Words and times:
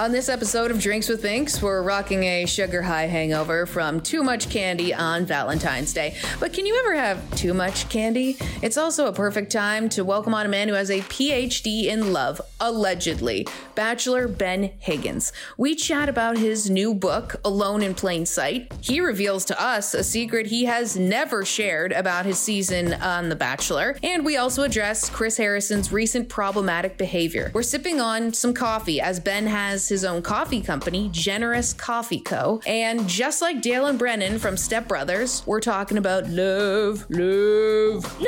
On 0.00 0.12
this 0.12 0.30
episode 0.30 0.70
of 0.70 0.80
Drinks 0.80 1.10
with 1.10 1.20
Binks, 1.20 1.60
we're 1.60 1.82
rocking 1.82 2.24
a 2.24 2.46
sugar 2.46 2.80
high 2.80 3.04
hangover 3.04 3.66
from 3.66 4.00
too 4.00 4.22
much 4.22 4.48
candy 4.48 4.94
on 4.94 5.26
Valentine's 5.26 5.92
Day. 5.92 6.16
But 6.40 6.54
can 6.54 6.64
you 6.64 6.74
ever 6.78 6.94
have 6.94 7.36
too 7.36 7.52
much 7.52 7.86
candy? 7.90 8.38
It's 8.62 8.78
also 8.78 9.08
a 9.08 9.12
perfect 9.12 9.52
time 9.52 9.90
to 9.90 10.02
welcome 10.02 10.32
on 10.32 10.46
a 10.46 10.48
man 10.48 10.68
who 10.68 10.74
has 10.74 10.90
a 10.90 11.00
PhD 11.02 11.84
in 11.84 12.14
love, 12.14 12.40
allegedly, 12.60 13.46
Bachelor 13.74 14.26
Ben 14.26 14.70
Higgins. 14.78 15.34
We 15.58 15.74
chat 15.74 16.08
about 16.08 16.38
his 16.38 16.70
new 16.70 16.94
book, 16.94 17.36
Alone 17.44 17.82
in 17.82 17.94
Plain 17.94 18.24
Sight. 18.24 18.72
He 18.80 19.02
reveals 19.02 19.44
to 19.46 19.62
us 19.62 19.92
a 19.92 20.02
secret 20.02 20.46
he 20.46 20.64
has 20.64 20.96
never 20.96 21.44
shared 21.44 21.92
about 21.92 22.24
his 22.24 22.38
season 22.38 22.94
on 22.94 23.28
The 23.28 23.36
Bachelor. 23.36 23.98
And 24.02 24.24
we 24.24 24.38
also 24.38 24.62
address 24.62 25.10
Chris 25.10 25.36
Harrison's 25.36 25.92
recent 25.92 26.30
problematic 26.30 26.96
behavior. 26.96 27.50
We're 27.52 27.62
sipping 27.62 28.00
on 28.00 28.32
some 28.32 28.54
coffee 28.54 28.98
as 28.98 29.20
Ben 29.20 29.46
has 29.46 29.89
his 29.90 30.04
own 30.04 30.22
coffee 30.22 30.62
company, 30.62 31.10
Generous 31.12 31.74
Coffee 31.74 32.20
Co. 32.20 32.62
And 32.66 33.06
just 33.06 33.42
like 33.42 33.60
Dale 33.60 33.86
and 33.86 33.98
Brennan 33.98 34.38
from 34.38 34.56
Step 34.56 34.88
Brothers, 34.88 35.42
we're 35.46 35.60
talking 35.60 35.98
about 35.98 36.26
love, 36.30 37.04
love, 37.10 38.04
love. 38.10 38.20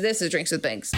This 0.00 0.22
is 0.22 0.30
Drinks 0.30 0.52
with 0.52 0.62
Binks. 0.62 0.92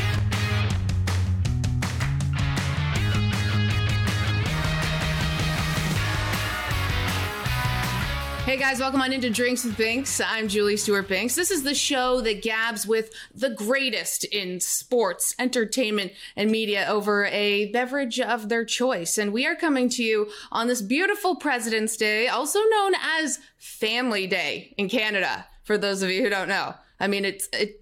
Hey 8.50 8.56
guys, 8.56 8.80
welcome 8.80 9.00
on 9.00 9.12
into 9.12 9.30
Drinks 9.30 9.62
with 9.62 9.76
Binks. 9.76 10.20
I'm 10.20 10.48
Julie 10.48 10.76
Stewart 10.76 11.06
Binks. 11.06 11.36
This 11.36 11.52
is 11.52 11.62
the 11.62 11.72
show 11.72 12.20
that 12.22 12.42
gabs 12.42 12.84
with 12.84 13.14
the 13.32 13.50
greatest 13.50 14.24
in 14.24 14.58
sports, 14.58 15.36
entertainment, 15.38 16.10
and 16.34 16.50
media 16.50 16.84
over 16.88 17.26
a 17.26 17.66
beverage 17.66 18.18
of 18.18 18.48
their 18.48 18.64
choice. 18.64 19.18
And 19.18 19.32
we 19.32 19.46
are 19.46 19.54
coming 19.54 19.88
to 19.90 20.02
you 20.02 20.32
on 20.50 20.66
this 20.66 20.82
beautiful 20.82 21.36
President's 21.36 21.96
Day, 21.96 22.26
also 22.26 22.58
known 22.58 22.94
as 23.00 23.38
Family 23.56 24.26
Day 24.26 24.74
in 24.76 24.88
Canada, 24.88 25.46
for 25.62 25.78
those 25.78 26.02
of 26.02 26.10
you 26.10 26.24
who 26.24 26.28
don't 26.28 26.48
know. 26.48 26.74
I 26.98 27.06
mean, 27.06 27.24
it's 27.24 27.48
it, 27.52 27.79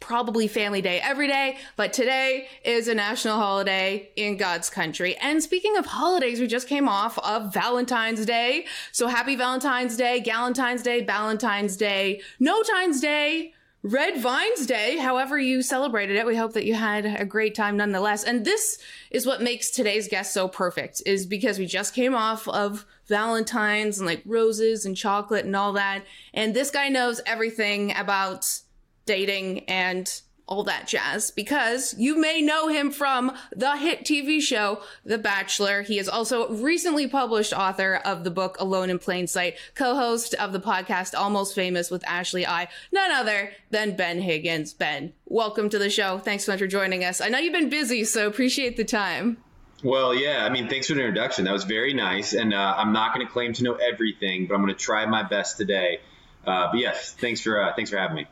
probably 0.00 0.46
family 0.46 0.80
day 0.80 1.00
every 1.00 1.26
day, 1.26 1.58
but 1.74 1.92
today 1.92 2.46
is 2.64 2.86
a 2.86 2.94
national 2.94 3.36
holiday 3.36 4.10
in 4.14 4.36
God's 4.36 4.70
country. 4.70 5.16
And 5.16 5.42
speaking 5.42 5.76
of 5.76 5.86
holidays, 5.86 6.38
we 6.38 6.46
just 6.46 6.68
came 6.68 6.88
off 6.88 7.18
of 7.18 7.52
Valentine's 7.52 8.24
Day. 8.24 8.66
So 8.92 9.08
happy 9.08 9.34
Valentine's 9.34 9.96
Day, 9.96 10.20
Galentine's 10.20 10.82
Day, 10.82 11.02
Valentine's 11.04 11.76
Day, 11.76 12.20
No 12.38 12.62
Times 12.62 13.00
Day. 13.00 13.52
Red 13.82 14.20
Vines 14.20 14.66
Day, 14.66 14.96
however 14.96 15.38
you 15.38 15.62
celebrated 15.62 16.16
it, 16.16 16.26
we 16.26 16.34
hope 16.34 16.54
that 16.54 16.64
you 16.64 16.74
had 16.74 17.06
a 17.06 17.24
great 17.24 17.54
time 17.54 17.76
nonetheless. 17.76 18.24
And 18.24 18.44
this 18.44 18.78
is 19.12 19.26
what 19.26 19.42
makes 19.42 19.70
today's 19.70 20.08
guest 20.08 20.34
so 20.34 20.48
perfect, 20.48 21.02
is 21.06 21.24
because 21.24 21.56
we 21.56 21.66
just 21.66 21.94
came 21.94 22.12
off 22.12 22.48
of 22.48 22.84
Valentine's 23.06 23.98
and 23.98 24.06
like 24.06 24.22
roses 24.26 24.86
and 24.86 24.96
chocolate 24.96 25.44
and 25.44 25.54
all 25.54 25.72
that. 25.74 26.02
And 26.34 26.52
this 26.52 26.72
guy 26.72 26.88
knows 26.88 27.20
everything 27.26 27.96
about 27.96 28.60
dating 29.06 29.60
and 29.68 30.20
all 30.48 30.64
that 30.64 30.86
jazz 30.86 31.30
because 31.30 31.94
you 31.98 32.20
may 32.20 32.40
know 32.40 32.68
him 32.68 32.90
from 32.90 33.32
the 33.54 33.76
hit 33.76 34.04
TV 34.04 34.40
show 34.40 34.80
The 35.04 35.18
Bachelor. 35.18 35.82
He 35.82 35.98
is 35.98 36.08
also 36.08 36.48
recently 36.50 37.08
published 37.08 37.52
author 37.52 37.96
of 38.04 38.22
the 38.22 38.30
book 38.30 38.56
Alone 38.60 38.90
in 38.90 38.98
Plain 38.98 39.26
Sight, 39.26 39.56
co-host 39.74 40.34
of 40.34 40.52
the 40.52 40.60
podcast 40.60 41.18
Almost 41.18 41.54
Famous 41.54 41.90
with 41.90 42.06
Ashley 42.06 42.46
I, 42.46 42.68
none 42.92 43.10
other 43.10 43.52
than 43.70 43.96
Ben 43.96 44.20
Higgins. 44.20 44.72
Ben, 44.72 45.12
welcome 45.24 45.68
to 45.70 45.78
the 45.78 45.90
show. 45.90 46.18
Thanks 46.18 46.44
so 46.44 46.52
much 46.52 46.60
for 46.60 46.68
joining 46.68 47.02
us. 47.04 47.20
I 47.20 47.28
know 47.28 47.38
you've 47.38 47.52
been 47.52 47.70
busy, 47.70 48.04
so 48.04 48.28
appreciate 48.28 48.76
the 48.76 48.84
time. 48.84 49.38
Well, 49.82 50.14
yeah, 50.14 50.44
I 50.44 50.50
mean, 50.50 50.68
thanks 50.68 50.86
for 50.86 50.94
the 50.94 51.00
introduction. 51.00 51.44
That 51.44 51.52
was 51.52 51.64
very 51.64 51.92
nice. 51.92 52.32
And 52.32 52.54
uh, 52.54 52.74
I'm 52.76 52.92
not 52.92 53.14
going 53.14 53.26
to 53.26 53.32
claim 53.32 53.52
to 53.54 53.64
know 53.64 53.74
everything, 53.74 54.46
but 54.46 54.54
I'm 54.54 54.62
going 54.62 54.74
to 54.74 54.80
try 54.80 55.04
my 55.06 55.22
best 55.22 55.56
today. 55.56 56.00
Uh, 56.46 56.68
but 56.70 56.78
yes, 56.78 57.12
thanks 57.12 57.40
for 57.40 57.60
uh, 57.60 57.74
thanks 57.74 57.90
for 57.90 57.98
having 57.98 58.16
me. 58.16 58.26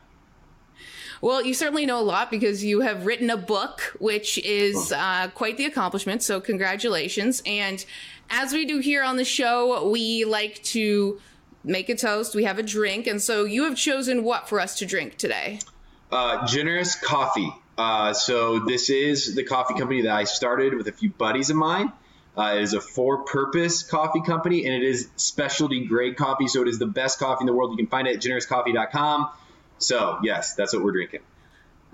Well, 1.21 1.43
you 1.43 1.53
certainly 1.53 1.85
know 1.85 1.99
a 1.99 2.03
lot 2.03 2.29
because 2.29 2.63
you 2.63 2.81
have 2.81 3.05
written 3.05 3.29
a 3.29 3.37
book, 3.37 3.95
which 3.99 4.37
is 4.39 4.91
uh, 4.91 5.29
quite 5.33 5.57
the 5.57 5.65
accomplishment. 5.65 6.23
So, 6.23 6.41
congratulations. 6.41 7.41
And 7.45 7.83
as 8.29 8.53
we 8.53 8.65
do 8.65 8.79
here 8.79 9.03
on 9.03 9.17
the 9.17 9.25
show, 9.25 9.89
we 9.89 10.25
like 10.25 10.61
to 10.63 11.19
make 11.63 11.89
a 11.89 11.95
toast. 11.95 12.35
We 12.35 12.43
have 12.43 12.59
a 12.59 12.63
drink. 12.63 13.07
And 13.07 13.21
so, 13.21 13.45
you 13.45 13.63
have 13.63 13.75
chosen 13.75 14.23
what 14.23 14.49
for 14.49 14.59
us 14.59 14.77
to 14.79 14.85
drink 14.85 15.17
today? 15.17 15.59
Uh, 16.11 16.45
generous 16.45 16.95
coffee. 16.95 17.51
Uh, 17.77 18.13
so, 18.13 18.59
this 18.59 18.89
is 18.89 19.35
the 19.35 19.43
coffee 19.43 19.73
company 19.73 20.03
that 20.03 20.15
I 20.15 20.25
started 20.25 20.75
with 20.75 20.87
a 20.87 20.91
few 20.91 21.09
buddies 21.09 21.49
of 21.49 21.55
mine. 21.55 21.91
Uh, 22.37 22.55
it 22.57 22.63
is 22.63 22.73
a 22.73 22.81
for-purpose 22.81 23.83
coffee 23.83 24.21
company, 24.21 24.65
and 24.65 24.73
it 24.73 24.83
is 24.83 25.07
specialty 25.15 25.85
grade 25.85 26.17
coffee. 26.17 26.47
So 26.47 26.61
it 26.61 26.67
is 26.67 26.79
the 26.79 26.85
best 26.85 27.17
coffee 27.17 27.43
in 27.43 27.45
the 27.45 27.53
world. 27.53 27.71
You 27.71 27.77
can 27.77 27.87
find 27.87 28.07
it 28.07 28.17
at 28.17 28.21
generouscoffee.com. 28.21 29.29
So, 29.77 30.19
yes, 30.23 30.55
that's 30.55 30.73
what 30.73 30.83
we're 30.83 30.91
drinking. 30.91 31.21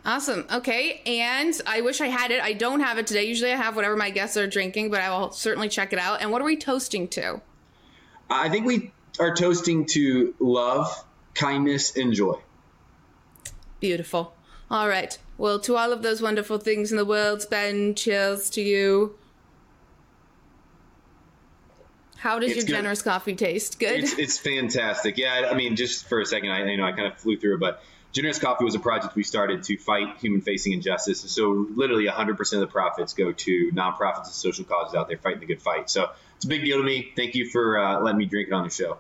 Awesome. 0.03 0.45
Okay. 0.51 1.01
And 1.05 1.53
I 1.67 1.81
wish 1.81 2.01
I 2.01 2.07
had 2.07 2.31
it. 2.31 2.41
I 2.41 2.53
don't 2.53 2.79
have 2.79 2.97
it 2.97 3.07
today. 3.07 3.25
Usually 3.25 3.51
I 3.51 3.55
have 3.55 3.75
whatever 3.75 3.95
my 3.95 4.09
guests 4.09 4.35
are 4.37 4.47
drinking, 4.47 4.89
but 4.89 5.01
I 5.01 5.09
will 5.09 5.31
certainly 5.31 5.69
check 5.69 5.93
it 5.93 5.99
out. 5.99 6.21
And 6.21 6.31
what 6.31 6.41
are 6.41 6.45
we 6.45 6.57
toasting 6.57 7.07
to? 7.09 7.41
I 8.29 8.49
think 8.49 8.65
we 8.65 8.91
are 9.19 9.35
toasting 9.35 9.85
to 9.87 10.33
love, 10.39 11.03
kindness, 11.33 11.95
and 11.95 12.13
joy. 12.13 12.39
Beautiful. 13.79 14.33
All 14.71 14.87
right. 14.87 15.17
Well, 15.37 15.59
to 15.59 15.75
all 15.75 15.91
of 15.91 16.01
those 16.01 16.21
wonderful 16.21 16.57
things 16.57 16.91
in 16.91 16.97
the 16.97 17.05
world, 17.05 17.45
Ben, 17.49 17.93
cheers 17.93 18.49
to 18.51 18.61
you. 18.61 19.15
How 22.21 22.37
does 22.37 22.55
your 22.55 22.63
generous 22.63 23.01
coffee 23.01 23.35
taste? 23.35 23.79
Good. 23.79 24.03
It's, 24.03 24.13
it's, 24.13 24.37
fantastic. 24.37 25.17
Yeah, 25.17 25.49
I 25.51 25.55
mean, 25.55 25.75
just 25.75 26.07
for 26.07 26.21
a 26.21 26.25
second, 26.25 26.51
I 26.51 26.69
you 26.69 26.77
know 26.77 26.83
I 26.83 26.91
kind 26.91 27.11
of 27.11 27.17
flew 27.17 27.35
through 27.35 27.55
it, 27.55 27.59
but 27.59 27.83
Generous 28.11 28.37
Coffee 28.37 28.63
was 28.63 28.75
a 28.75 28.79
project 28.79 29.15
we 29.15 29.23
started 29.23 29.63
to 29.63 29.77
fight 29.77 30.17
human-facing 30.19 30.71
injustice. 30.71 31.21
So 31.21 31.65
literally 31.73 32.05
100% 32.05 32.53
of 32.53 32.59
the 32.59 32.67
profits 32.67 33.15
go 33.15 33.31
to 33.31 33.71
nonprofits 33.71 34.25
and 34.25 34.27
social 34.27 34.65
causes 34.65 34.93
out 34.93 35.07
there 35.07 35.17
fighting 35.17 35.39
the 35.39 35.47
good 35.47 35.63
fight. 35.63 35.89
So 35.89 36.11
it's 36.35 36.45
a 36.45 36.47
big 36.47 36.63
deal 36.63 36.77
to 36.77 36.83
me. 36.83 37.11
Thank 37.15 37.33
you 37.33 37.49
for 37.49 37.79
uh, 37.79 38.01
letting 38.01 38.19
me 38.19 38.25
drink 38.25 38.49
it 38.49 38.53
on 38.53 38.65
the 38.65 38.69
show. 38.69 38.97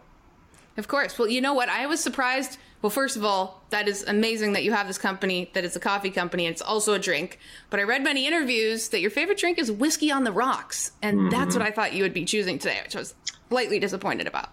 Of 0.77 0.87
course. 0.87 1.19
Well, 1.19 1.27
you 1.27 1.41
know 1.41 1.53
what? 1.53 1.69
I 1.69 1.85
was 1.85 1.99
surprised. 1.99 2.57
Well, 2.81 2.89
first 2.89 3.15
of 3.15 3.23
all, 3.23 3.61
that 3.69 3.87
is 3.87 4.03
amazing 4.03 4.53
that 4.53 4.63
you 4.63 4.71
have 4.71 4.87
this 4.87 4.97
company 4.97 5.51
that 5.53 5.63
is 5.63 5.75
a 5.75 5.79
coffee 5.79 6.09
company 6.09 6.45
and 6.45 6.53
it's 6.53 6.61
also 6.61 6.93
a 6.93 6.99
drink. 6.99 7.37
But 7.69 7.79
I 7.79 7.83
read 7.83 8.03
many 8.03 8.25
interviews 8.25 8.89
that 8.89 9.01
your 9.01 9.11
favorite 9.11 9.37
drink 9.37 9.59
is 9.59 9.71
whiskey 9.71 10.11
on 10.11 10.23
the 10.23 10.31
rocks. 10.31 10.91
And 11.01 11.17
mm-hmm. 11.17 11.29
that's 11.29 11.55
what 11.55 11.63
I 11.63 11.71
thought 11.71 11.93
you 11.93 12.03
would 12.03 12.13
be 12.13 12.25
choosing 12.25 12.57
today, 12.57 12.79
which 12.83 12.95
I 12.95 12.99
was 12.99 13.13
slightly 13.49 13.79
disappointed 13.79 14.27
about. 14.27 14.49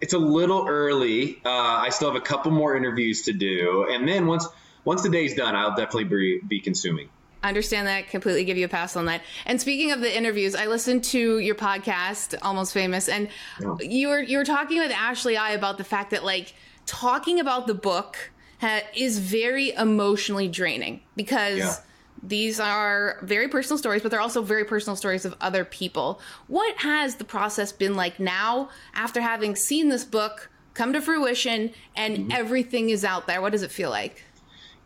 It's 0.00 0.14
a 0.14 0.18
little 0.18 0.66
early. 0.66 1.40
Uh, 1.44 1.50
I 1.50 1.90
still 1.90 2.08
have 2.08 2.20
a 2.20 2.24
couple 2.24 2.50
more 2.50 2.76
interviews 2.76 3.22
to 3.22 3.32
do. 3.32 3.86
And 3.90 4.08
then 4.08 4.26
once 4.26 4.46
once 4.84 5.02
the 5.02 5.10
day's 5.10 5.34
done, 5.34 5.56
I'll 5.56 5.74
definitely 5.74 6.04
be, 6.04 6.40
be 6.46 6.60
consuming. 6.60 7.08
understand 7.42 7.88
that 7.88 8.08
completely 8.08 8.44
give 8.44 8.56
you 8.56 8.64
a 8.64 8.68
pass 8.68 8.96
on 8.96 9.06
that 9.06 9.20
and 9.44 9.60
speaking 9.60 9.92
of 9.92 10.00
the 10.00 10.16
interviews 10.16 10.54
i 10.56 10.66
listened 10.66 11.04
to 11.04 11.38
your 11.38 11.54
podcast 11.54 12.34
almost 12.42 12.72
famous 12.72 13.08
and 13.08 13.28
yeah. 13.60 13.76
you 13.80 14.08
were 14.08 14.20
you 14.20 14.36
were 14.38 14.44
talking 14.44 14.78
with 14.78 14.90
ashley 14.90 15.36
i 15.36 15.50
about 15.50 15.78
the 15.78 15.84
fact 15.84 16.10
that 16.10 16.24
like 16.24 16.54
talking 16.86 17.40
about 17.40 17.66
the 17.66 17.74
book 17.74 18.30
ha- 18.60 18.82
is 18.94 19.18
very 19.18 19.72
emotionally 19.72 20.48
draining 20.48 21.00
because 21.16 21.58
yeah. 21.58 21.74
these 22.22 22.58
are 22.58 23.18
very 23.22 23.48
personal 23.48 23.78
stories 23.78 24.02
but 24.02 24.10
they're 24.10 24.20
also 24.20 24.42
very 24.42 24.64
personal 24.64 24.96
stories 24.96 25.24
of 25.24 25.34
other 25.40 25.64
people 25.64 26.20
what 26.46 26.76
has 26.78 27.16
the 27.16 27.24
process 27.24 27.72
been 27.72 27.94
like 27.94 28.18
now 28.18 28.68
after 28.94 29.20
having 29.20 29.56
seen 29.56 29.88
this 29.88 30.04
book 30.04 30.50
come 30.74 30.92
to 30.92 31.00
fruition 31.00 31.72
and 31.96 32.16
mm-hmm. 32.16 32.32
everything 32.32 32.90
is 32.90 33.04
out 33.04 33.26
there 33.26 33.42
what 33.42 33.52
does 33.52 33.62
it 33.62 33.70
feel 33.70 33.90
like 33.90 34.22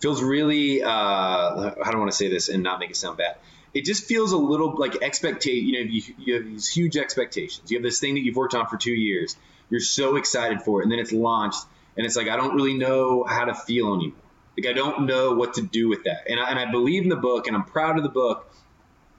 feels 0.01 0.23
really 0.23 0.83
uh, 0.83 0.89
I 0.89 1.91
don't 1.91 2.01
want 2.01 2.11
to 2.11 2.17
say 2.17 2.29
this 2.29 2.49
and 2.49 2.63
not 2.63 2.81
make 2.81 2.91
it 2.91 2.97
sound 2.97 3.19
bad. 3.19 3.37
It 3.73 3.85
just 3.85 4.05
feels 4.05 4.33
a 4.33 4.37
little 4.37 4.75
like 4.77 5.03
expectation. 5.03 5.67
You 5.67 5.73
know, 5.73 5.91
you, 5.91 6.03
you 6.19 6.35
have 6.35 6.45
these 6.45 6.69
huge 6.69 6.97
expectations. 6.97 7.71
You 7.71 7.79
have 7.79 7.85
this 7.85 8.01
thing 8.01 8.15
that 8.15 8.21
you've 8.21 8.37
worked 8.37 8.55
on 8.55 8.67
for 8.67 8.77
two 8.77 8.93
years. 8.93 9.37
You're 9.69 9.81
so 9.81 10.17
excited 10.17 10.63
for 10.63 10.81
it, 10.81 10.85
and 10.85 10.93
then 10.93 10.99
it's 10.99 11.13
launched, 11.13 11.65
and 12.01 12.07
it's 12.07 12.17
like 12.17 12.29
I 12.29 12.37
don't 12.37 12.55
really 12.55 12.79
know 12.79 13.25
how 13.25 13.45
to 13.45 13.55
feel 13.55 13.95
anymore. 13.95 14.17
Like 14.57 14.67
I 14.67 14.73
don't 14.73 15.05
know 15.05 15.35
what 15.35 15.53
to 15.55 15.63
do 15.63 15.87
with 15.87 16.05
that, 16.05 16.31
and 16.31 16.41
I, 16.41 16.49
and 16.49 16.59
I 16.59 16.71
believe 16.71 17.03
in 17.03 17.11
the 17.11 17.17
book, 17.17 17.47
and 17.47 17.55
I'm 17.55 17.65
proud 17.65 17.99
of 17.99 18.03
the 18.03 18.09
book, 18.09 18.51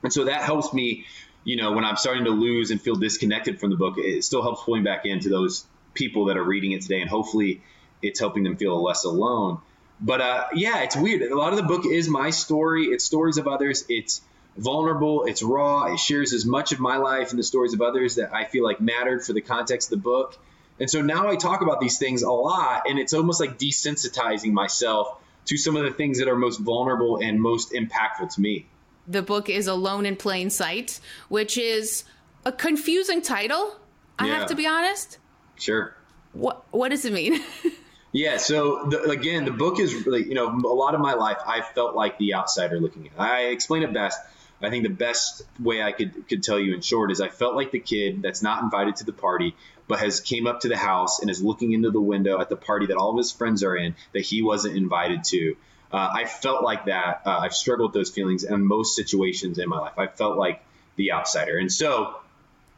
and 0.02 0.12
so 0.12 0.24
that 0.24 0.42
helps 0.42 0.74
me. 0.74 1.06
You 1.44 1.58
know, 1.58 1.74
when 1.74 1.86
I'm 1.86 1.96
starting 1.96 2.24
to 2.24 2.32
lose 2.32 2.72
and 2.72 2.82
feel 2.82 2.96
disconnected 2.96 3.60
from 3.60 3.70
the 3.70 3.76
book, 3.76 3.96
it 4.00 4.24
still 4.24 4.42
helps 4.42 4.64
pulling 4.64 4.84
back 4.84 5.06
into 5.06 5.30
those 5.30 5.64
people 5.94 6.26
that 6.26 6.38
are 6.38 6.44
reading 6.44 6.72
it 6.72 6.82
today, 6.82 7.02
and 7.02 7.10
hopefully, 7.10 7.62
it's 8.02 8.20
helping 8.20 8.42
them 8.42 8.58
feel 8.58 8.82
less 8.82 9.04
alone. 9.04 9.60
But 10.00 10.22
uh, 10.22 10.48
yeah, 10.56 10.82
it's 10.82 10.96
weird. 10.96 11.22
A 11.22 11.38
lot 11.38 11.54
of 11.54 11.58
the 11.58 11.66
book 11.66 11.86
is 11.86 12.10
my 12.10 12.32
story. 12.32 12.86
It's 12.86 13.04
stories 13.04 13.38
of 13.38 13.48
others. 13.48 13.86
It's 13.90 14.22
vulnerable. 14.58 15.26
It's 15.26 15.44
raw. 15.44 15.94
It 15.94 16.00
shares 16.00 16.34
as 16.34 16.48
much 16.48 16.72
of 16.72 16.80
my 16.80 16.98
life 16.98 17.30
and 17.30 17.38
the 17.38 17.44
stories 17.44 17.76
of 17.76 17.82
others 17.82 18.16
that 18.16 18.34
I 18.34 18.46
feel 18.46 18.64
like 18.64 18.82
mattered 18.82 19.24
for 19.24 19.34
the 19.34 19.42
context 19.42 19.92
of 19.92 20.00
the 20.00 20.04
book. 20.04 20.40
And 20.82 20.90
so 20.90 21.04
now 21.04 21.30
I 21.30 21.36
talk 21.36 21.62
about 21.62 21.80
these 21.80 22.00
things 22.00 22.24
a 22.24 22.32
lot, 22.32 22.90
and 22.90 22.98
it's 22.98 23.14
almost 23.14 23.40
like 23.40 23.60
desensitizing 23.60 24.52
myself 24.52 25.16
to 25.46 25.56
some 25.56 25.76
of 25.76 25.84
the 25.84 25.92
things 25.92 26.18
that 26.18 26.28
are 26.28 26.36
most 26.36 26.60
vulnerable 26.60 27.20
and 27.22 27.40
most 27.40 27.72
impactful 27.72 28.34
to 28.34 28.42
me. 28.42 28.66
The 29.08 29.22
book 29.22 29.48
is 29.48 29.68
Alone 29.68 30.08
in 30.08 30.16
Plain 30.16 30.50
Sight, 30.50 31.00
which 31.30 31.56
is 31.56 32.04
a 32.46 32.52
confusing 32.52 33.22
title. 33.22 33.76
I 34.18 34.26
yeah. 34.26 34.40
have 34.40 34.48
to 34.48 34.56
be 34.56 34.66
honest. 34.66 35.20
Sure. 35.56 35.94
What 36.34 36.66
What 36.72 36.90
does 36.90 37.06
it 37.06 37.14
mean? 37.14 37.40
Yeah. 38.14 38.36
So 38.36 38.88
the, 38.90 39.04
again, 39.04 39.46
the 39.46 39.52
book 39.52 39.80
is 39.80 40.06
really, 40.06 40.28
you 40.28 40.34
know, 40.34 40.50
a 40.50 40.76
lot 40.76 40.96
of 40.96 41.00
my 41.00 41.14
life 41.14 41.38
I 41.48 41.62
felt 41.62 41.96
like 41.96 42.18
the 42.18 42.34
outsider 42.34 42.78
looking 42.78 43.06
in. 43.06 43.12
I 43.18 43.44
explain 43.44 43.84
it 43.84 43.94
best. 43.94 44.20
I 44.64 44.70
think 44.70 44.84
the 44.84 44.90
best 44.90 45.44
way 45.60 45.82
I 45.82 45.92
could 45.92 46.28
could 46.28 46.44
tell 46.44 46.60
you 46.60 46.74
in 46.74 46.82
short 46.82 47.12
is 47.12 47.22
I 47.22 47.30
felt 47.30 47.56
like 47.56 47.72
the 47.72 47.80
kid 47.80 48.22
that's 48.22 48.42
not 48.42 48.64
invited 48.64 48.98
to 48.98 49.06
the 49.06 49.14
party, 49.14 49.56
but 49.88 50.00
has 50.00 50.20
came 50.20 50.48
up 50.48 50.62
to 50.62 50.70
the 50.70 50.78
house 50.78 51.20
and 51.20 51.30
is 51.30 51.42
looking 51.44 51.72
into 51.74 51.92
the 51.92 52.02
window 52.02 52.40
at 52.40 52.50
the 52.50 52.56
party 52.56 52.88
that 52.88 52.98
all 52.98 53.12
of 53.12 53.18
his 53.18 53.32
friends 53.32 53.64
are 53.64 53.76
in 53.76 53.96
that 54.14 54.22
he 54.22 54.42
wasn't 54.42 54.76
invited 54.76 55.24
to. 55.26 55.56
Uh, 55.92 56.10
I 56.14 56.26
felt 56.26 56.64
like 56.64 56.86
that. 56.86 57.24
Uh, 57.26 57.40
I've 57.40 57.54
struggled 57.54 57.90
with 57.90 58.00
those 58.00 58.10
feelings 58.10 58.44
in 58.44 58.66
most 58.66 58.96
situations 58.96 59.58
in 59.58 59.68
my 59.68 59.80
life. 59.80 59.98
I 59.98 60.08
felt 60.08 60.38
like 60.38 60.64
the 60.96 61.12
outsider, 61.12 61.58
and 61.58 61.72
so 61.72 62.16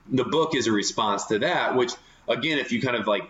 the 0.10 0.24
book 0.24 0.56
is 0.56 0.68
a 0.68 0.72
response 0.72 1.26
to 1.26 1.40
that. 1.40 1.76
Which 1.76 1.92
again, 2.28 2.58
if 2.60 2.72
you 2.72 2.82
kind 2.82 2.96
of 2.96 3.08
like 3.08 3.30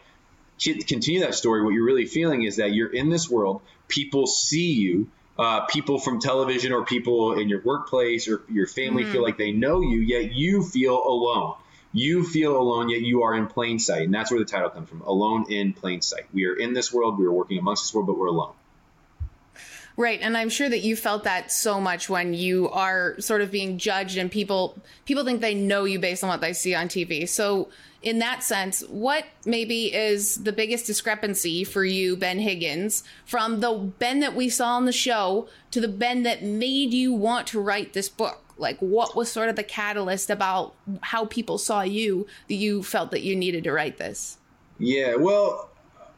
continue 0.60 1.22
that 1.22 1.36
story, 1.36 1.64
what 1.64 1.74
you're 1.74 1.86
really 1.86 2.06
feeling 2.06 2.44
is 2.44 2.58
that 2.58 2.74
you're 2.74 2.94
in 2.94 3.10
this 3.10 3.30
world. 3.30 3.62
People 3.88 4.28
see 4.28 4.74
you. 4.74 5.10
Uh, 5.38 5.66
people 5.66 6.00
from 6.00 6.20
television 6.20 6.72
or 6.72 6.86
people 6.86 7.34
in 7.34 7.50
your 7.50 7.62
workplace 7.62 8.28
or 8.28 8.44
your 8.50 8.68
family 8.68 9.04
mm. 9.04 9.12
feel 9.12 9.24
like 9.24 9.38
they 9.38 9.52
know 9.52 9.82
you, 9.82 10.00
yet 10.00 10.32
you 10.32 10.64
feel 10.64 10.96
alone. 10.96 11.56
You 11.92 12.24
feel 12.24 12.58
alone, 12.58 12.90
yet 12.90 13.02
you 13.02 13.24
are 13.24 13.36
in 13.36 13.48
plain 13.48 13.80
sight. 13.80 14.04
And 14.04 14.14
that's 14.14 14.32
where 14.32 14.40
the 14.40 14.46
title 14.46 14.70
comes 14.70 14.90
from 14.90 15.02
Alone 15.02 15.52
in 15.52 15.74
Plain 15.74 16.02
Sight. 16.02 16.26
We 16.34 16.46
are 16.46 16.56
in 16.56 16.74
this 16.74 16.92
world, 16.92 17.20
we 17.20 17.26
are 17.26 17.32
working 17.32 17.58
amongst 17.60 17.84
this 17.84 17.94
world, 17.94 18.08
but 18.08 18.18
we're 18.18 18.28
alone. 18.28 18.54
Right, 19.96 20.20
and 20.22 20.36
I'm 20.36 20.50
sure 20.50 20.70
that 20.70 20.80
you 20.80 20.96
felt 20.96 21.24
that 21.26 21.52
so 21.52 21.80
much 21.80 22.10
when 22.10 22.34
you 22.34 22.70
are 22.70 23.20
sort 23.20 23.42
of 23.42 23.52
being 23.52 23.78
judged 23.78 24.18
and 24.18 24.32
people 24.32 24.82
people 25.06 25.24
think 25.24 25.42
they 25.42 25.54
know 25.54 25.84
you 25.84 26.00
based 26.00 26.24
on 26.24 26.30
what 26.30 26.42
they 26.42 26.54
see 26.54 26.74
on 26.74 26.88
TV. 26.88 27.30
So 27.30 27.70
in 28.04 28.20
that 28.20 28.44
sense, 28.44 28.82
what 28.90 29.26
maybe 29.46 29.94
is 29.94 30.44
the 30.44 30.52
biggest 30.52 30.86
discrepancy 30.86 31.64
for 31.64 31.86
you, 31.86 32.18
Ben 32.18 32.40
Higgins, 32.40 33.04
from 33.26 33.62
the 33.62 33.72
Ben 33.72 34.20
that 34.20 34.36
we 34.36 34.50
saw 34.50 34.76
on 34.76 34.86
the 34.86 34.92
show 34.92 35.48
to 35.72 35.80
the 35.80 35.88
Ben 35.88 36.24
that 36.24 36.44
made 36.44 36.94
you 36.94 37.14
want 37.14 37.48
to 37.48 37.62
write 37.62 37.94
this 37.94 38.10
book? 38.10 38.42
Like, 38.58 38.78
what 38.80 39.16
was 39.16 39.32
sort 39.32 39.50
of 39.50 39.56
the 39.56 39.64
catalyst 39.64 40.30
about 40.30 40.76
how 41.02 41.26
people 41.26 41.58
saw 41.58 41.82
you 41.82 42.28
that 42.50 42.56
you 42.56 42.84
felt 42.84 43.12
that 43.12 43.22
you 43.22 43.36
needed 43.36 43.64
to 43.64 43.72
write 43.72 43.98
this? 43.98 44.38
Yeah, 44.80 45.16
well, 45.16 45.70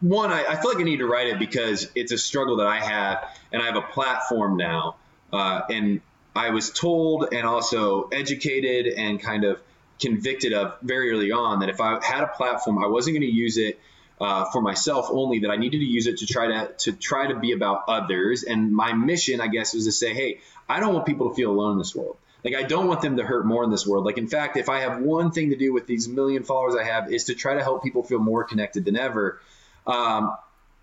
one, 0.01 0.31
I, 0.31 0.45
I, 0.45 0.55
feel 0.55 0.71
like 0.71 0.79
I 0.79 0.83
need 0.83 0.97
to 0.97 1.07
write 1.07 1.27
it 1.27 1.39
because 1.39 1.89
it's 1.95 2.11
a 2.11 2.17
struggle 2.17 2.57
that 2.57 2.67
I 2.67 2.79
have, 2.79 3.29
and 3.51 3.61
I 3.61 3.65
have 3.65 3.75
a 3.75 3.81
platform 3.81 4.57
now. 4.57 4.95
Uh, 5.31 5.61
and 5.69 6.01
I 6.35 6.49
was 6.49 6.69
told 6.69 7.29
and 7.31 7.45
also 7.45 8.09
educated 8.09 8.93
and 8.93 9.19
kind 9.19 9.43
of 9.43 9.59
convicted 9.99 10.53
of 10.53 10.75
very 10.81 11.11
early 11.11 11.31
on 11.31 11.59
that 11.59 11.69
if 11.69 11.79
I 11.79 12.03
had 12.03 12.23
a 12.23 12.27
platform, 12.27 12.83
I 12.83 12.87
wasn't 12.87 13.15
going 13.15 13.29
to 13.29 13.33
use 13.33 13.57
it 13.57 13.79
uh, 14.19 14.45
for 14.51 14.61
myself 14.61 15.07
only. 15.09 15.39
That 15.39 15.51
I 15.51 15.55
needed 15.55 15.79
to 15.79 15.85
use 15.85 16.07
it 16.07 16.17
to 16.19 16.25
try 16.25 16.47
to 16.47 16.73
to 16.79 16.91
try 16.93 17.27
to 17.27 17.35
be 17.35 17.53
about 17.53 17.85
others. 17.87 18.43
And 18.43 18.73
my 18.73 18.93
mission, 18.93 19.41
I 19.41 19.47
guess, 19.47 19.73
was 19.73 19.85
to 19.85 19.91
say, 19.91 20.13
hey, 20.13 20.41
I 20.67 20.79
don't 20.79 20.93
want 20.93 21.05
people 21.05 21.29
to 21.29 21.35
feel 21.35 21.51
alone 21.51 21.73
in 21.73 21.77
this 21.77 21.95
world. 21.95 22.17
Like 22.43 22.55
I 22.55 22.63
don't 22.63 22.87
want 22.87 23.01
them 23.01 23.17
to 23.17 23.23
hurt 23.23 23.45
more 23.45 23.63
in 23.63 23.71
this 23.71 23.87
world. 23.87 24.05
Like 24.05 24.19
in 24.19 24.27
fact, 24.27 24.55
if 24.55 24.69
I 24.69 24.81
have 24.81 25.01
one 25.01 25.31
thing 25.31 25.49
to 25.49 25.55
do 25.55 25.73
with 25.73 25.87
these 25.87 26.07
million 26.07 26.43
followers 26.43 26.75
I 26.75 26.83
have 26.83 27.11
is 27.11 27.25
to 27.25 27.33
try 27.33 27.55
to 27.55 27.63
help 27.63 27.83
people 27.83 28.03
feel 28.03 28.19
more 28.19 28.43
connected 28.43 28.85
than 28.85 28.95
ever. 28.95 29.41
Um, 29.87 30.35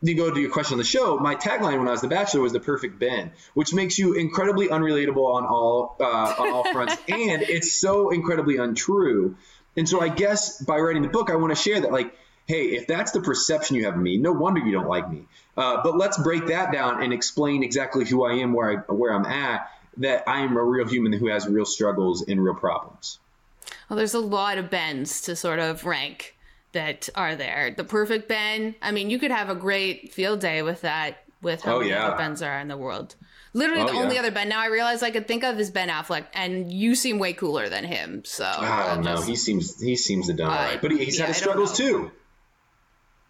to 0.04 0.14
go 0.14 0.30
to 0.30 0.40
your 0.40 0.50
question 0.50 0.74
on 0.74 0.78
the 0.78 0.84
show, 0.84 1.18
my 1.18 1.34
tagline 1.34 1.78
when 1.78 1.88
I 1.88 1.92
was 1.92 2.00
the 2.00 2.08
Bachelor 2.08 2.40
was 2.40 2.52
the 2.52 2.60
perfect 2.60 2.98
Ben, 2.98 3.32
which 3.54 3.72
makes 3.72 3.98
you 3.98 4.14
incredibly 4.14 4.68
unrelatable 4.68 5.34
on 5.34 5.46
all 5.46 5.96
uh, 6.00 6.34
on 6.38 6.52
all 6.52 6.72
fronts, 6.72 6.96
and 7.08 7.42
it's 7.42 7.72
so 7.72 8.10
incredibly 8.10 8.56
untrue. 8.56 9.36
And 9.76 9.88
so 9.88 10.00
I 10.00 10.08
guess 10.08 10.62
by 10.62 10.78
writing 10.78 11.02
the 11.02 11.08
book, 11.08 11.30
I 11.30 11.36
want 11.36 11.56
to 11.56 11.60
share 11.60 11.80
that 11.80 11.92
like, 11.92 12.14
hey, 12.46 12.72
if 12.72 12.86
that's 12.86 13.12
the 13.12 13.20
perception 13.20 13.76
you 13.76 13.84
have 13.84 13.94
of 13.94 14.00
me, 14.00 14.18
no 14.18 14.32
wonder 14.32 14.60
you 14.60 14.72
don't 14.72 14.88
like 14.88 15.10
me. 15.10 15.26
Uh, 15.56 15.82
but 15.82 15.96
let's 15.96 16.18
break 16.18 16.48
that 16.48 16.72
down 16.72 17.02
and 17.02 17.12
explain 17.12 17.62
exactly 17.62 18.04
who 18.04 18.24
I 18.24 18.34
am, 18.34 18.52
where 18.52 18.70
I 18.88 18.92
where 18.92 19.14
I'm 19.14 19.26
at. 19.26 19.70
That 19.98 20.26
I 20.26 20.40
am 20.40 20.56
a 20.56 20.64
real 20.64 20.88
human 20.88 21.12
who 21.12 21.28
has 21.28 21.46
real 21.46 21.66
struggles 21.66 22.22
and 22.26 22.42
real 22.42 22.54
problems. 22.54 23.18
Well, 23.88 23.98
there's 23.98 24.14
a 24.14 24.20
lot 24.20 24.56
of 24.56 24.70
Bens 24.70 25.20
to 25.22 25.36
sort 25.36 25.58
of 25.58 25.84
rank 25.84 26.34
that 26.72 27.08
are 27.14 27.36
there. 27.36 27.74
The 27.76 27.84
perfect 27.84 28.28
Ben. 28.28 28.74
I 28.82 28.92
mean, 28.92 29.10
you 29.10 29.18
could 29.18 29.30
have 29.30 29.48
a 29.48 29.54
great 29.54 30.12
field 30.12 30.40
day 30.40 30.62
with 30.62 30.82
that. 30.82 31.18
With 31.40 31.62
how 31.62 31.76
oh, 31.76 31.78
many 31.80 31.90
yeah. 31.90 32.06
other 32.06 32.16
Bens 32.16 32.40
are 32.40 32.60
in 32.60 32.68
the 32.68 32.76
world. 32.76 33.16
Literally, 33.52 33.82
oh, 33.82 33.86
the 33.88 33.94
yeah. 33.94 34.00
only 34.00 34.18
other 34.18 34.30
Ben 34.30 34.48
now 34.48 34.60
I 34.60 34.66
realize 34.66 35.02
I 35.02 35.10
could 35.10 35.28
think 35.28 35.44
of 35.44 35.58
is 35.58 35.70
Ben 35.70 35.88
Affleck, 35.88 36.24
and 36.32 36.72
you 36.72 36.94
seem 36.94 37.18
way 37.18 37.32
cooler 37.32 37.68
than 37.68 37.84
him. 37.84 38.24
So, 38.24 38.48
oh 38.48 39.00
no, 39.02 39.20
he 39.20 39.36
seems 39.36 39.80
he 39.80 39.96
seems 39.96 40.28
to 40.28 40.32
done 40.34 40.50
uh, 40.50 40.78
but 40.80 40.92
he, 40.92 41.04
he's 41.04 41.18
yeah, 41.18 41.26
had 41.26 41.36
struggles 41.36 41.76
too. 41.76 42.12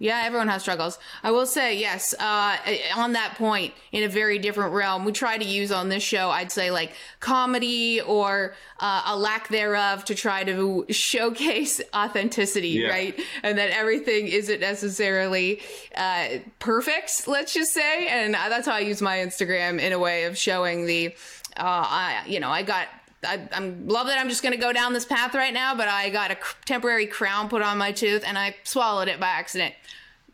Yeah, 0.03 0.23
everyone 0.25 0.49
has 0.49 0.63
struggles. 0.63 0.99
I 1.23 1.31
will 1.31 1.47
say, 1.47 1.79
yes, 1.79 2.13
uh, 2.19 2.57
on 2.97 3.13
that 3.13 3.37
point, 3.37 3.73
in 3.93 4.03
a 4.03 4.09
very 4.09 4.37
different 4.41 4.75
realm, 4.75 5.05
we 5.05 5.13
try 5.13 5.39
to 5.39 5.45
use 5.45 5.71
on 5.71 5.91
this 5.91 6.03
show, 6.03 6.29
I'd 6.29 6.51
say 6.51 6.73
like 6.73 6.95
comedy 7.21 8.01
or 8.01 8.57
uh, 8.81 9.03
a 9.07 9.17
lack 9.17 9.47
thereof 9.47 10.05
to 10.07 10.17
try 10.17 10.43
to 10.43 10.87
showcase 10.91 11.81
authenticity, 11.95 12.71
yeah. 12.71 12.89
right? 12.89 13.21
And 13.45 13.57
that 13.59 13.71
everything 13.71 14.27
isn't 14.27 14.59
necessarily 14.59 15.61
uh, 15.95 16.39
perfect, 16.59 17.29
let's 17.29 17.55
just 17.55 17.73
say. 17.73 18.09
And 18.09 18.35
that's 18.35 18.67
how 18.67 18.75
I 18.75 18.81
use 18.81 19.01
my 19.01 19.19
Instagram 19.19 19.79
in 19.81 19.93
a 19.93 20.01
way 20.01 20.25
of 20.25 20.37
showing 20.37 20.85
the, 20.87 21.15
uh, 21.57 21.61
I, 21.61 22.25
you 22.27 22.41
know, 22.41 22.51
I 22.51 22.65
got 22.65 22.89
I, 23.25 23.49
am 23.53 23.87
love 23.89 24.07
that 24.09 24.19
I'm 24.19 24.29
just 24.29 24.43
going 24.43 24.55
to 24.55 24.61
go 24.61 24.73
down 24.73 24.93
this 24.93 25.05
path 25.05 25.35
right 25.35 25.55
now, 25.55 25.75
but 25.75 25.89
I 25.89 26.11
got 26.11 26.31
a 26.31 26.39
temporary 26.65 27.07
crown 27.07 27.49
put 27.49 27.63
on 27.63 27.79
my 27.79 27.93
tooth 27.93 28.25
and 28.27 28.39
I 28.39 28.57
swallowed 28.65 29.09
it 29.09 29.21
by 29.21 29.29
accident. 29.29 29.75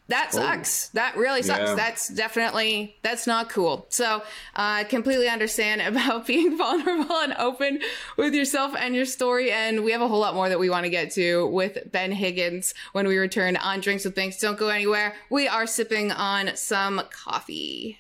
That 0.09 0.31
oh. 0.33 0.39
sucks. 0.39 0.87
Oh. 0.89 0.91
That 0.95 1.17
really 1.17 1.43
sucks. 1.43 1.61
Yeah. 1.69 1.75
That's 1.75 2.09
definitely 2.09 2.97
that's 3.03 3.27
not 3.27 3.51
cool. 3.51 3.87
So 3.91 4.23
I 4.55 4.83
uh, 4.83 4.85
completely 4.85 5.29
understand 5.29 5.81
about 5.97 6.27
being 6.27 6.57
vulnerable 6.57 7.15
and 7.17 7.35
open 7.39 7.81
with 8.17 8.35
yourself 8.35 8.75
and 8.79 8.95
your 8.95 9.05
story. 9.05 9.53
And 9.53 9.85
we 9.85 9.93
have 9.93 10.01
a 10.01 10.09
whole 10.09 10.21
lot 10.21 10.35
more 10.35 10.49
that 10.49 10.59
we 10.59 10.71
want 10.71 10.85
to 10.85 10.91
get 10.91 11.11
to 11.13 11.47
with 11.47 11.79
Ben 11.93 12.11
Higgins 12.11 12.75
when 12.93 13.07
we 13.07 13.19
return 13.19 13.57
on 13.57 13.81
Drinks 13.81 14.05
with 14.05 14.15
Binks. 14.15 14.39
Don't 14.39 14.59
go 14.59 14.69
anywhere. 14.69 15.15
We 15.31 15.47
are 15.47 15.67
sipping 15.67 16.11
on 16.11 16.57
some 16.57 17.03
coffee. 17.11 17.99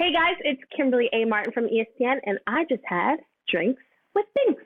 Hey 0.00 0.12
guys, 0.12 0.36
it's 0.44 0.62
Kimberly 0.76 1.10
A. 1.12 1.24
Martin 1.24 1.52
from 1.52 1.64
ESPN, 1.64 2.20
and 2.22 2.38
I 2.46 2.64
just 2.70 2.84
had 2.86 3.16
drinks 3.48 3.82
with 4.14 4.26
Binks. 4.32 4.62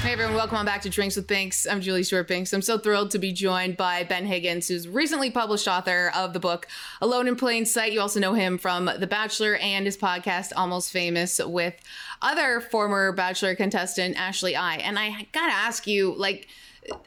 Hey 0.00 0.12
everyone, 0.12 0.36
welcome 0.36 0.56
on 0.56 0.64
back 0.64 0.80
to 0.82 0.88
Drinks 0.88 1.16
with 1.16 1.26
Binks. 1.26 1.66
I'm 1.66 1.82
Julie 1.82 2.02
Stewart 2.02 2.28
Binks. 2.28 2.54
I'm 2.54 2.62
so 2.62 2.78
thrilled 2.78 3.10
to 3.10 3.18
be 3.18 3.30
joined 3.30 3.76
by 3.76 4.04
Ben 4.04 4.24
Higgins, 4.24 4.68
who's 4.68 4.88
recently 4.88 5.30
published 5.30 5.68
author 5.68 6.10
of 6.16 6.32
the 6.32 6.40
book 6.40 6.66
Alone 7.02 7.28
in 7.28 7.36
Plain 7.36 7.66
Sight. 7.66 7.92
You 7.92 8.00
also 8.00 8.18
know 8.18 8.32
him 8.32 8.56
from 8.56 8.86
The 8.86 9.06
Bachelor 9.06 9.56
and 9.56 9.84
his 9.84 9.98
podcast 9.98 10.52
Almost 10.56 10.90
Famous 10.90 11.38
with 11.44 11.74
other 12.22 12.62
former 12.62 13.12
Bachelor 13.12 13.54
contestant 13.54 14.18
Ashley 14.18 14.56
I. 14.56 14.76
And 14.76 14.98
I 14.98 15.26
gotta 15.32 15.52
ask 15.52 15.86
you, 15.86 16.14
like, 16.16 16.48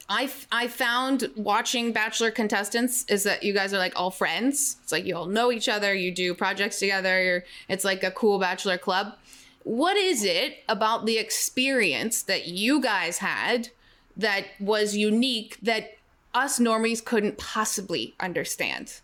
I 0.07 0.29
I 0.51 0.67
found 0.67 1.29
watching 1.35 1.91
Bachelor 1.91 2.31
contestants 2.31 3.05
is 3.05 3.23
that 3.23 3.43
you 3.43 3.53
guys 3.53 3.73
are 3.73 3.77
like 3.77 3.93
all 3.95 4.11
friends. 4.11 4.77
It's 4.83 4.91
like 4.91 5.05
you 5.05 5.15
all 5.15 5.27
know 5.27 5.51
each 5.51 5.69
other, 5.69 5.93
you 5.93 6.11
do 6.11 6.33
projects 6.33 6.79
together. 6.79 7.45
It's 7.67 7.85
like 7.85 8.03
a 8.03 8.11
cool 8.11 8.39
Bachelor 8.39 8.77
club 8.77 9.13
what 9.63 9.97
is 9.97 10.23
it 10.23 10.63
about 10.67 11.05
the 11.05 11.17
experience 11.17 12.23
that 12.23 12.47
you 12.47 12.81
guys 12.81 13.19
had 13.19 13.69
that 14.17 14.45
was 14.59 14.95
unique 14.95 15.57
that 15.61 15.97
us 16.33 16.59
normies 16.59 17.03
couldn't 17.03 17.37
possibly 17.37 18.15
understand? 18.19 18.99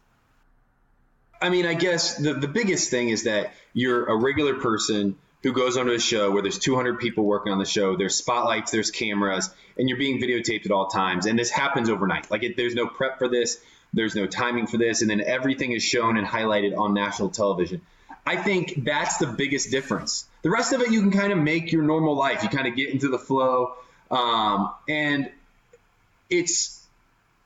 I 1.42 1.50
mean, 1.50 1.66
I 1.66 1.74
guess 1.74 2.18
the, 2.18 2.34
the 2.34 2.48
biggest 2.48 2.90
thing 2.90 3.10
is 3.10 3.24
that 3.24 3.54
you're 3.74 4.06
a 4.06 4.16
regular 4.16 4.56
person 4.56 5.18
who 5.46 5.54
goes 5.54 5.78
onto 5.78 5.92
a 5.92 6.00
show 6.00 6.32
where 6.32 6.42
there's 6.42 6.58
200 6.58 7.00
people 7.00 7.24
working 7.24 7.52
on 7.52 7.60
the 7.60 7.66
show. 7.66 7.96
There's 7.96 8.16
spotlights, 8.16 8.72
there's 8.72 8.90
cameras, 8.90 9.52
and 9.78 9.88
you're 9.88 10.00
being 10.00 10.20
videotaped 10.20 10.66
at 10.66 10.72
all 10.72 10.88
times. 10.88 11.28
And 11.28 11.38
this 11.38 11.52
happens 11.52 11.88
overnight. 11.88 12.32
Like, 12.32 12.42
it, 12.42 12.58
there's 12.58 12.74
no 12.74 12.88
prep 12.88 13.20
for 13.20 13.28
this, 13.28 13.62
there's 13.94 14.16
no 14.16 14.26
timing 14.26 14.66
for 14.66 14.78
this, 14.78 15.04
and 15.04 15.10
then 15.10 15.22
everything 15.22 15.72
is 15.72 15.84
shown 15.84 16.18
and 16.18 16.26
highlighted 16.26 16.76
on 16.76 16.96
national 16.96 17.30
television. 17.30 17.82
I 18.26 18.38
think 18.38 18.86
that's 18.86 19.18
the 19.18 19.28
biggest 19.28 19.70
difference. 19.70 20.26
The 20.42 20.50
rest 20.50 20.74
of 20.74 20.82
it, 20.82 20.90
you 20.90 21.00
can 21.02 21.12
kind 21.12 21.32
of 21.32 21.38
make 21.38 21.72
your 21.72 21.84
normal 21.84 22.16
life. 22.16 22.42
You 22.42 22.50
kind 22.50 22.68
of 22.68 22.76
get 22.76 22.90
into 22.90 23.10
the 23.10 23.20
flow, 23.20 23.76
um, 24.10 24.74
and 24.90 25.30
it's 26.28 26.84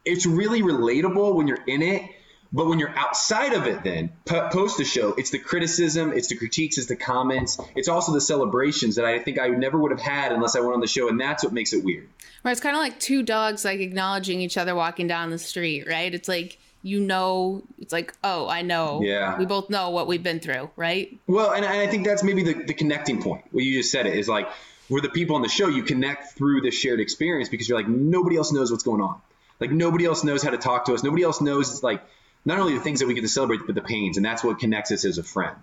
it's 0.05 0.25
really 0.25 0.61
relatable 0.61 1.35
when 1.35 1.49
you're 1.49 1.65
in 1.67 1.81
it. 1.81 2.03
But 2.51 2.67
when 2.67 2.79
you're 2.79 2.97
outside 2.97 3.53
of 3.53 3.67
it, 3.67 3.83
then 3.83 4.11
post 4.25 4.77
the 4.77 4.83
show, 4.83 5.13
it's 5.13 5.29
the 5.29 5.37
criticism, 5.37 6.13
it's 6.13 6.29
the 6.29 6.35
critiques, 6.35 6.77
it's 6.79 6.87
the 6.87 6.95
comments, 6.95 7.59
it's 7.75 7.87
also 7.87 8.11
the 8.11 8.21
celebrations 8.21 8.95
that 8.95 9.05
I 9.05 9.19
think 9.19 9.39
I 9.39 9.49
never 9.49 9.77
would 9.77 9.91
have 9.91 10.01
had 10.01 10.31
unless 10.31 10.55
I 10.55 10.61
went 10.61 10.73
on 10.73 10.79
the 10.79 10.87
show, 10.87 11.09
and 11.09 11.19
that's 11.19 11.43
what 11.43 11.53
makes 11.53 11.73
it 11.73 11.83
weird. 11.83 12.09
Right, 12.43 12.51
it's 12.51 12.61
kind 12.61 12.75
of 12.75 12.81
like 12.81 12.99
two 12.99 13.21
dogs 13.21 13.65
like 13.65 13.79
acknowledging 13.79 14.41
each 14.41 14.57
other 14.57 14.73
walking 14.73 15.07
down 15.07 15.29
the 15.29 15.37
street, 15.37 15.87
right? 15.87 16.13
It's 16.13 16.27
like 16.27 16.57
you 16.81 17.01
know 17.01 17.61
it's 17.77 17.91
like 17.91 18.13
oh 18.23 18.47
i 18.47 18.61
know. 18.61 19.01
Yeah. 19.03 19.37
We 19.37 19.45
both 19.45 19.69
know 19.69 19.89
what 19.89 20.07
we've 20.07 20.23
been 20.23 20.39
through 20.39 20.69
right? 20.75 21.19
Well 21.27 21.51
and, 21.51 21.65
i 21.65 21.87
think 21.87 22.05
that's 22.05 22.23
maybe 22.23 22.43
the, 22.43 22.53
the 22.53 22.73
connecting 22.73 23.21
point. 23.21 23.43
What 23.51 23.63
you 23.63 23.79
just 23.79 23.91
said 23.91 24.05
it 24.05 24.15
is 24.15 24.29
like 24.29 24.47
we're 24.89 25.01
the 25.01 25.09
people 25.09 25.35
on 25.35 25.41
the 25.41 25.49
show 25.49 25.67
you 25.67 25.83
connect 25.83 26.37
through 26.37 26.61
this 26.61 26.73
shared 26.73 26.99
experience 26.99 27.49
because 27.49 27.67
you're 27.67 27.77
like 27.77 27.89
nobody 27.89 28.37
else 28.37 28.51
knows 28.51 28.71
what's 28.71 28.83
going 28.83 29.01
on. 29.01 29.21
Like 29.59 29.71
nobody 29.71 30.05
else 30.05 30.23
knows 30.23 30.41
how 30.41 30.51
to 30.51 30.57
talk 30.57 30.85
to 30.85 30.93
us. 30.93 31.03
Nobody 31.03 31.23
else 31.23 31.41
knows 31.41 31.69
it's 31.69 31.83
like 31.83 32.01
not 32.49 32.59
only 32.59 32.73
the 32.73 32.81
things 32.81 32.99
that 32.99 33.07
we 33.07 33.13
get 33.13 33.21
to 33.21 33.27
celebrate 33.27 33.61
but 33.65 33.75
the 33.75 33.81
pains 33.81 34.17
and 34.17 34.25
that's 34.25 34.43
what 34.43 34.59
connects 34.59 34.91
us 34.91 35.05
as 35.05 35.17
a 35.17 35.23
friend 35.23 35.57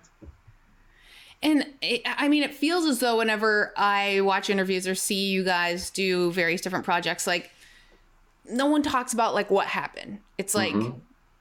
and 1.43 1.67
it, 1.83 2.01
I 2.03 2.29
mean, 2.29 2.41
it 2.41 2.55
feels 2.55 2.85
as 2.85 2.97
though 2.97 3.17
whenever 3.17 3.71
I 3.77 4.21
watch 4.21 4.49
interviews 4.49 4.87
or 4.87 4.95
see 4.95 5.27
you 5.27 5.43
guys 5.43 5.91
do 5.91 6.31
various 6.31 6.61
different 6.61 6.83
projects, 6.83 7.27
like 7.27 7.51
no 8.49 8.65
one 8.65 8.81
talks 8.81 9.13
about 9.13 9.35
like 9.35 9.51
what 9.51 9.67
happened. 9.67 10.17
It's 10.39 10.55
like 10.55 10.73
mm-hmm 10.73 10.97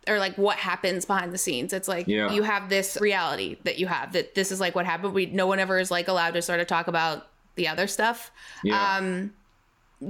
or 0.09 0.19
like 0.19 0.37
what 0.37 0.57
happens 0.57 1.05
behind 1.05 1.33
the 1.33 1.38
scenes. 1.38 1.73
It's 1.73 1.88
like 1.88 2.07
yeah. 2.07 2.33
you 2.33 2.43
have 2.43 2.69
this 2.69 2.99
reality 3.00 3.57
that 3.65 3.79
you 3.79 3.87
have 3.87 4.12
that 4.12 4.35
this 4.35 4.53
is 4.53 4.61
like 4.61 4.75
what 4.75 4.87
happened. 4.87 5.15
We 5.15 5.26
no 5.26 5.47
one 5.47 5.59
ever 5.59 5.79
is 5.79 5.91
like 5.91 6.09
allowed 6.09 6.35
to 6.35 6.43
sort 6.43 6.61
of 6.61 6.67
talk 6.67 6.87
about 6.88 7.26
the 7.57 7.69
other 7.69 7.87
stuff. 7.87 8.31
Yeah. 8.62 8.97
Um, 8.97 9.33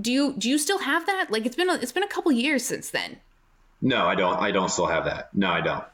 do 0.01 0.13
you 0.13 0.35
do 0.37 0.51
you 0.51 0.59
still 0.59 0.79
have 0.79 1.07
that? 1.07 1.31
Like 1.31 1.47
it's 1.47 1.57
been 1.57 1.71
a, 1.71 1.75
it's 1.75 1.93
been 1.93 2.03
a 2.03 2.09
couple 2.09 2.33
years 2.33 2.65
since 2.65 2.91
then. 2.91 3.19
No, 3.81 4.07
I 4.07 4.15
don't. 4.15 4.39
I 4.39 4.51
don't 4.51 4.71
still 4.71 4.87
have 4.87 5.05
that. 5.05 5.35
No, 5.35 5.51
I 5.51 5.61
don't. 5.61 5.85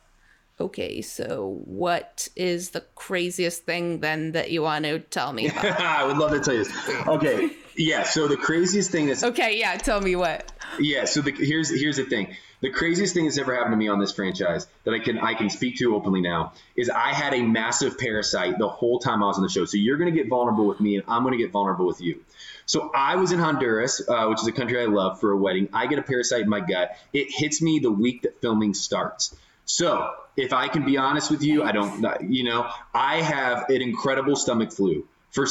Okay, 0.60 1.02
so 1.02 1.60
what 1.64 2.28
is 2.36 2.70
the 2.70 2.82
craziest 2.94 3.64
thing 3.64 4.00
then 4.00 4.32
that 4.32 4.50
you 4.50 4.62
want 4.62 4.84
to 4.84 5.00
tell 5.00 5.32
me 5.32 5.48
about? 5.48 5.64
I 5.80 6.04
would 6.04 6.18
love 6.18 6.30
to 6.32 6.40
tell 6.40 6.54
you 6.54 6.64
this. 6.64 7.08
Okay, 7.08 7.50
yeah. 7.76 8.04
So 8.04 8.28
the 8.28 8.36
craziest 8.36 8.90
thing 8.90 9.08
is 9.08 9.24
okay. 9.24 9.58
Yeah, 9.58 9.76
tell 9.78 10.00
me 10.00 10.14
what. 10.14 10.52
Yeah. 10.78 11.06
So 11.06 11.20
the, 11.20 11.32
here's 11.32 11.68
here's 11.68 11.96
the 11.96 12.04
thing 12.04 12.36
the 12.62 12.70
craziest 12.70 13.12
thing 13.12 13.24
that's 13.24 13.36
ever 13.36 13.54
happened 13.54 13.72
to 13.72 13.76
me 13.76 13.88
on 13.88 13.98
this 13.98 14.12
franchise 14.12 14.66
that 14.84 14.94
I 14.94 15.00
can 15.00 15.18
I 15.18 15.34
can 15.34 15.50
speak 15.50 15.76
to 15.78 15.94
openly 15.94 16.22
now 16.22 16.54
is 16.74 16.88
I 16.88 17.12
had 17.12 17.34
a 17.34 17.42
massive 17.42 17.98
parasite 17.98 18.58
the 18.58 18.68
whole 18.68 18.98
time 18.98 19.22
I 19.22 19.26
was 19.26 19.36
on 19.36 19.42
the 19.42 19.50
show. 19.50 19.66
So 19.66 19.76
you're 19.76 19.98
going 19.98 20.12
to 20.12 20.16
get 20.16 20.28
vulnerable 20.28 20.66
with 20.66 20.80
me, 20.80 20.96
and 20.96 21.04
I'm 21.06 21.22
going 21.22 21.36
to 21.36 21.38
get 21.38 21.50
vulnerable 21.50 21.86
with 21.86 22.00
you. 22.00 22.22
So 22.64 22.90
I 22.94 23.16
was 23.16 23.32
in 23.32 23.38
Honduras, 23.38 24.00
uh, 24.08 24.26
which 24.28 24.40
is 24.40 24.46
a 24.46 24.52
country 24.52 24.80
I 24.80 24.86
love, 24.86 25.20
for 25.20 25.32
a 25.32 25.36
wedding. 25.36 25.68
I 25.72 25.86
get 25.88 25.98
a 25.98 26.02
parasite 26.02 26.42
in 26.42 26.48
my 26.48 26.60
gut. 26.60 26.96
It 27.12 27.28
hits 27.30 27.60
me 27.60 27.80
the 27.80 27.90
week 27.90 28.22
that 28.22 28.40
filming 28.40 28.72
starts. 28.72 29.36
So 29.64 30.10
if 30.36 30.52
I 30.52 30.68
can 30.68 30.84
be 30.84 30.96
honest 30.96 31.30
with 31.30 31.42
you, 31.42 31.62
I 31.62 31.72
don't, 31.72 32.06
you 32.22 32.44
know, 32.44 32.70
I 32.94 33.20
have 33.20 33.68
an 33.68 33.82
incredible 33.82 34.36
stomach 34.36 34.72
flu 34.72 35.06
for 35.32 35.46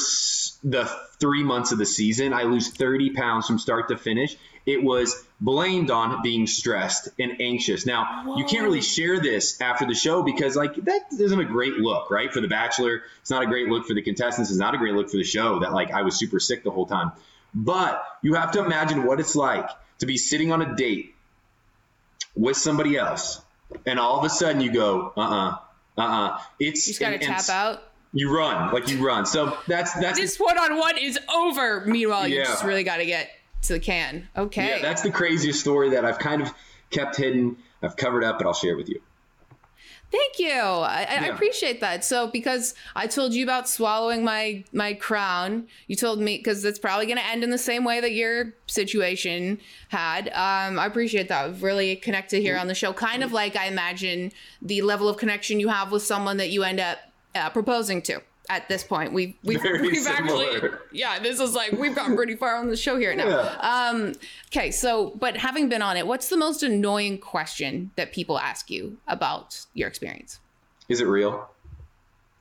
the 0.64 0.86
three 1.20 1.44
months 1.44 1.72
of 1.72 1.78
the 1.78 1.86
season. 1.86 2.34
I 2.34 2.44
lose 2.44 2.70
30 2.70 3.12
pounds 3.12 3.48
from 3.48 3.60
start 3.60 3.90
to 3.90 3.98
finish 3.98 4.38
it 4.66 4.84
was 4.84 5.24
blamed 5.40 5.90
on 5.90 6.22
being 6.22 6.46
stressed 6.46 7.10
and 7.20 7.42
anxious. 7.42 7.86
Now, 7.86 8.24
Whoa. 8.26 8.38
you 8.38 8.46
can't 8.46 8.64
really 8.64 8.82
share 8.82 9.20
this 9.20 9.60
after 9.60 9.86
the 9.86 9.96
show 9.96 10.24
because, 10.24 10.56
like, 10.56 10.76
that 10.76 11.02
isn't 11.12 11.40
a 11.40 11.46
great 11.46 11.74
look, 11.76 12.12
right? 12.12 12.32
For 12.32 12.42
The 12.42 12.48
Bachelor, 12.48 13.02
it's 13.22 13.32
not 13.32 13.44
a 13.44 13.48
great 13.48 13.70
look 13.70 13.88
for 13.88 13.94
the 13.94 14.02
contestants. 14.02 14.52
It's 14.52 14.60
not 14.60 14.76
a 14.76 14.78
great 14.78 14.94
look 14.94 15.10
for 15.10 15.18
the 15.18 15.24
show 15.24 15.60
that, 15.60 15.74
like, 15.74 15.92
I 15.92 16.04
was 16.04 16.18
super 16.18 16.40
sick 16.40 16.64
the 16.64 16.72
whole 16.72 16.86
time. 16.86 17.12
But 17.54 18.04
you 18.22 18.36
have 18.36 18.52
to 18.52 18.64
imagine 18.64 19.04
what 19.04 19.20
it's 19.20 19.36
like 19.36 19.68
to 20.00 20.06
be 20.06 20.18
sitting 20.18 20.52
on 20.52 20.62
a 20.62 20.76
date 20.76 21.16
with 22.36 22.56
somebody 22.56 22.98
else, 22.98 23.42
and 23.86 24.00
all 24.00 24.20
of 24.20 24.26
a 24.26 24.30
sudden 24.30 24.62
you 24.62 24.72
go, 24.72 25.12
uh 25.18 25.20
uh-uh, 25.20 25.58
uh, 25.98 26.02
uh-uh. 26.02 26.40
It's 26.60 26.88
you 26.88 26.94
just 26.94 27.00
gotta 27.02 27.18
tap 27.18 27.50
out. 27.50 27.84
You 28.14 28.36
run 28.36 28.74
like 28.74 28.90
you 28.90 29.06
run. 29.06 29.26
So 29.26 29.58
that's 29.68 29.94
that's 29.94 30.20
this 30.20 30.38
one 30.38 30.58
on 30.58 30.78
one 30.78 30.98
is 30.98 31.18
over. 31.34 31.86
Meanwhile, 31.86 32.28
you 32.28 32.44
just 32.44 32.64
really 32.64 32.84
got 32.84 32.98
to 32.98 33.06
get 33.06 33.30
to 33.64 33.74
the 33.74 33.80
can. 33.80 34.28
Okay. 34.36 34.68
Yeah, 34.68 34.82
that's 34.82 35.02
the 35.02 35.12
craziest 35.12 35.60
story 35.60 35.92
that 35.92 36.04
I've 36.04 36.20
kind 36.20 36.42
of 36.42 36.54
kept 36.90 37.16
hidden. 37.16 37.58
I've 37.82 37.96
covered 37.96 38.24
up, 38.24 38.38
but 38.38 38.48
I'll 38.48 38.54
share 38.54 38.74
it 38.74 38.78
with 38.78 38.90
you. 38.90 39.02
Thank 40.12 40.40
you. 40.40 40.52
I, 40.52 41.08
yeah. 41.10 41.24
I, 41.24 41.28
appreciate 41.28 41.80
that. 41.80 42.04
So 42.04 42.28
because 42.28 42.76
I 42.98 43.08
told 43.08 43.34
you 43.34 43.46
about 43.46 43.70
swallowing 43.70 44.26
my 44.26 44.66
my 44.74 44.94
crown, 44.94 45.68
you 45.88 45.96
told 45.96 46.20
me 46.20 46.38
because 46.38 46.66
it's 46.66 46.80
probably 46.80 47.06
going 47.06 47.18
to 47.18 47.26
end 47.26 47.46
in 47.46 47.50
the 47.50 47.58
same 47.58 47.86
way 47.86 48.02
that 48.02 48.12
your 48.12 48.54
situation 48.68 49.60
had. 49.88 50.28
Um, 50.30 50.78
I 50.78 50.86
appreciate 50.86 51.30
that. 51.30 51.48
We've 51.48 51.64
really 51.64 51.96
connected 51.96 52.42
here 52.42 52.58
on 52.58 52.68
the 52.68 52.76
show. 52.76 52.92
Kind 52.92 53.24
of 53.24 53.32
like 53.32 53.56
I 53.56 53.68
imagine 53.68 54.34
the 54.62 54.82
level 54.82 55.08
of 55.08 55.16
connection 55.16 55.62
you 55.62 55.70
have 55.70 55.94
with 55.94 56.04
someone 56.04 56.36
that 56.38 56.50
you 56.50 56.64
end 56.64 56.82
up 56.82 57.00
uh, 57.36 57.50
proposing 57.50 58.02
to 58.04 58.22
at 58.50 58.68
this 58.68 58.84
point. 58.84 59.14
We've 59.14 59.34
we've, 59.44 59.64
we've 59.64 60.08
actually 60.08 60.70
yeah, 60.92 61.20
this 61.20 61.40
is 61.40 61.56
like 61.56 61.72
we've 61.72 61.96
gotten 61.96 62.16
pretty 62.16 62.36
far 62.36 62.58
on 62.58 62.68
the 62.68 62.76
show 62.76 62.98
here 62.98 63.16
now. 63.16 63.28
Yeah. 63.28 63.90
Um, 63.90 64.14
okay, 64.48 64.72
so 64.72 65.14
but 65.20 65.38
having 65.38 65.70
been 65.70 65.82
on 65.82 65.98
it, 65.98 66.06
what's 66.06 66.30
the 66.30 66.38
most 66.38 66.64
annoying 66.64 67.18
question 67.18 67.92
that 67.96 68.12
people 68.12 68.38
ask 68.38 68.70
you 68.70 68.98
about 69.08 69.66
your 69.74 69.88
experience? 69.88 70.40
Is 70.90 71.02
it 71.02 71.06
real? 71.06 71.50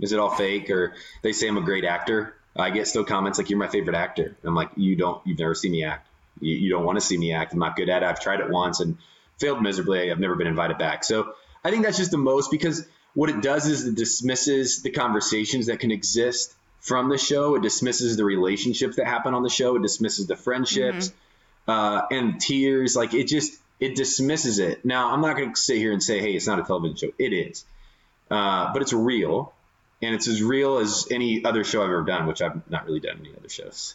Is 0.00 0.12
it 0.12 0.18
all 0.18 0.30
fake? 0.30 0.70
Or 0.70 0.94
they 1.22 1.32
say 1.32 1.48
I'm 1.48 1.58
a 1.58 1.62
great 1.62 1.84
actor. 1.84 2.34
I 2.56 2.70
get 2.70 2.88
still 2.88 3.04
comments 3.04 3.38
like 3.38 3.48
you're 3.48 3.58
my 3.58 3.68
favorite 3.68 3.94
actor. 3.94 4.36
I'm 4.42 4.54
like, 4.54 4.70
you 4.76 4.96
don't 4.96 5.24
you've 5.24 5.38
never 5.38 5.54
seen 5.54 5.72
me 5.72 5.84
act. 5.84 6.08
You, 6.40 6.56
you 6.56 6.70
don't 6.70 6.84
want 6.84 6.98
to 6.98 7.04
see 7.04 7.16
me 7.16 7.32
act. 7.32 7.52
I'm 7.52 7.58
not 7.58 7.76
good 7.76 7.88
at 7.88 8.02
it. 8.02 8.06
I've 8.06 8.20
tried 8.20 8.40
it 8.40 8.50
once 8.50 8.80
and 8.80 8.98
failed 9.38 9.62
miserably. 9.62 10.10
I've 10.10 10.18
never 10.18 10.34
been 10.34 10.46
invited 10.46 10.78
back. 10.78 11.04
So 11.04 11.34
I 11.62 11.70
think 11.70 11.84
that's 11.84 11.96
just 11.96 12.10
the 12.10 12.18
most 12.18 12.50
because 12.50 12.86
what 13.14 13.30
it 13.30 13.42
does 13.42 13.66
is 13.66 13.86
it 13.86 13.94
dismisses 13.94 14.82
the 14.82 14.90
conversations 14.90 15.66
that 15.66 15.80
can 15.80 15.90
exist 15.90 16.54
from 16.80 17.08
the 17.08 17.18
show. 17.18 17.56
It 17.56 17.62
dismisses 17.62 18.16
the 18.16 18.24
relationships 18.24 18.96
that 18.96 19.06
happen 19.06 19.34
on 19.34 19.42
the 19.42 19.50
show. 19.50 19.76
It 19.76 19.82
dismisses 19.82 20.26
the 20.26 20.36
friendships 20.36 21.08
mm-hmm. 21.08 21.70
uh, 21.70 22.02
and 22.10 22.40
tears. 22.40 22.96
Like 22.96 23.14
it 23.14 23.28
just 23.28 23.58
it 23.78 23.94
dismisses 23.94 24.58
it. 24.58 24.84
Now 24.84 25.12
I'm 25.12 25.20
not 25.20 25.36
going 25.36 25.52
to 25.52 25.60
sit 25.60 25.76
here 25.76 25.92
and 25.92 26.02
say, 26.02 26.20
hey, 26.20 26.32
it's 26.32 26.46
not 26.46 26.58
a 26.58 26.62
television 26.62 26.96
show. 26.96 27.12
It 27.18 27.32
is, 27.32 27.64
uh, 28.30 28.72
but 28.72 28.82
it's 28.82 28.92
real, 28.92 29.52
and 30.02 30.14
it's 30.14 30.28
as 30.28 30.42
real 30.42 30.78
as 30.78 31.06
any 31.10 31.44
other 31.44 31.64
show 31.64 31.82
I've 31.82 31.90
ever 31.90 32.04
done, 32.04 32.26
which 32.26 32.42
I've 32.42 32.68
not 32.70 32.86
really 32.86 33.00
done 33.00 33.18
any 33.20 33.30
other 33.36 33.48
shows. 33.48 33.94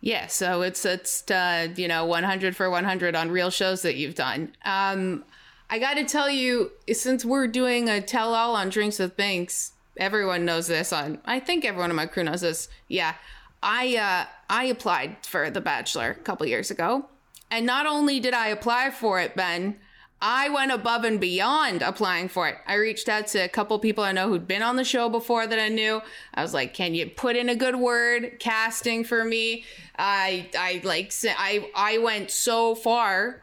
Yeah, 0.00 0.28
so 0.28 0.62
it's 0.62 0.84
it's 0.84 1.28
uh, 1.30 1.68
you 1.76 1.88
know 1.88 2.06
100 2.06 2.56
for 2.56 2.70
100 2.70 3.14
on 3.16 3.30
real 3.30 3.50
shows 3.50 3.82
that 3.82 3.96
you've 3.96 4.14
done. 4.14 4.54
Um, 4.64 5.24
I 5.70 5.78
got 5.78 5.94
to 5.94 6.04
tell 6.04 6.30
you, 6.30 6.72
since 6.92 7.24
we're 7.24 7.46
doing 7.46 7.88
a 7.88 8.00
tell 8.00 8.34
all 8.34 8.54
on 8.54 8.70
Drinks 8.70 8.98
with 8.98 9.16
Binks, 9.16 9.72
everyone 9.98 10.44
knows 10.44 10.66
this. 10.66 10.92
On 10.92 11.18
I 11.24 11.40
think 11.40 11.64
everyone 11.64 11.90
in 11.90 11.96
my 11.96 12.06
crew 12.06 12.24
knows 12.24 12.40
this. 12.40 12.68
Yeah, 12.88 13.14
I 13.62 13.96
uh, 13.96 14.26
I 14.48 14.64
applied 14.64 15.26
for 15.26 15.50
The 15.50 15.60
Bachelor 15.60 16.10
a 16.10 16.22
couple 16.22 16.46
years 16.46 16.70
ago, 16.70 17.06
and 17.50 17.66
not 17.66 17.86
only 17.86 18.18
did 18.18 18.32
I 18.32 18.48
apply 18.48 18.90
for 18.90 19.20
it, 19.20 19.36
Ben, 19.36 19.76
I 20.22 20.48
went 20.48 20.72
above 20.72 21.04
and 21.04 21.20
beyond 21.20 21.82
applying 21.82 22.28
for 22.28 22.48
it. 22.48 22.56
I 22.66 22.74
reached 22.74 23.08
out 23.08 23.26
to 23.28 23.40
a 23.40 23.48
couple 23.48 23.78
people 23.78 24.02
I 24.04 24.12
know 24.12 24.28
who'd 24.28 24.48
been 24.48 24.62
on 24.62 24.76
the 24.76 24.84
show 24.84 25.10
before 25.10 25.46
that 25.46 25.60
I 25.60 25.68
knew. 25.68 26.00
I 26.32 26.42
was 26.42 26.54
like, 26.54 26.72
"Can 26.72 26.94
you 26.94 27.10
put 27.10 27.36
in 27.36 27.50
a 27.50 27.54
good 27.54 27.76
word 27.76 28.38
casting 28.38 29.04
for 29.04 29.22
me?" 29.22 29.64
I 29.98 30.48
I 30.58 30.80
like 30.82 31.12
I 31.24 31.68
I 31.74 31.98
went 31.98 32.30
so 32.30 32.74
far, 32.74 33.42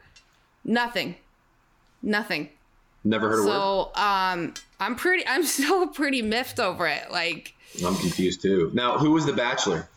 nothing, 0.63 1.17
nothing. 2.05 2.49
Never 3.03 3.29
heard 3.29 3.39
a 3.39 3.43
so, 3.43 3.47
word. 3.47 3.91
So 3.95 4.01
um, 4.01 4.53
I'm 4.79 4.95
pretty. 4.95 5.25
I'm 5.27 5.43
still 5.43 5.87
pretty 5.87 6.21
miffed 6.21 6.59
over 6.59 6.87
it. 6.87 7.11
Like 7.11 7.53
I'm 7.85 7.95
confused 7.95 8.41
too. 8.41 8.71
Now, 8.73 8.97
who 8.97 9.11
was 9.11 9.25
the 9.25 9.33
Bachelor? 9.33 9.89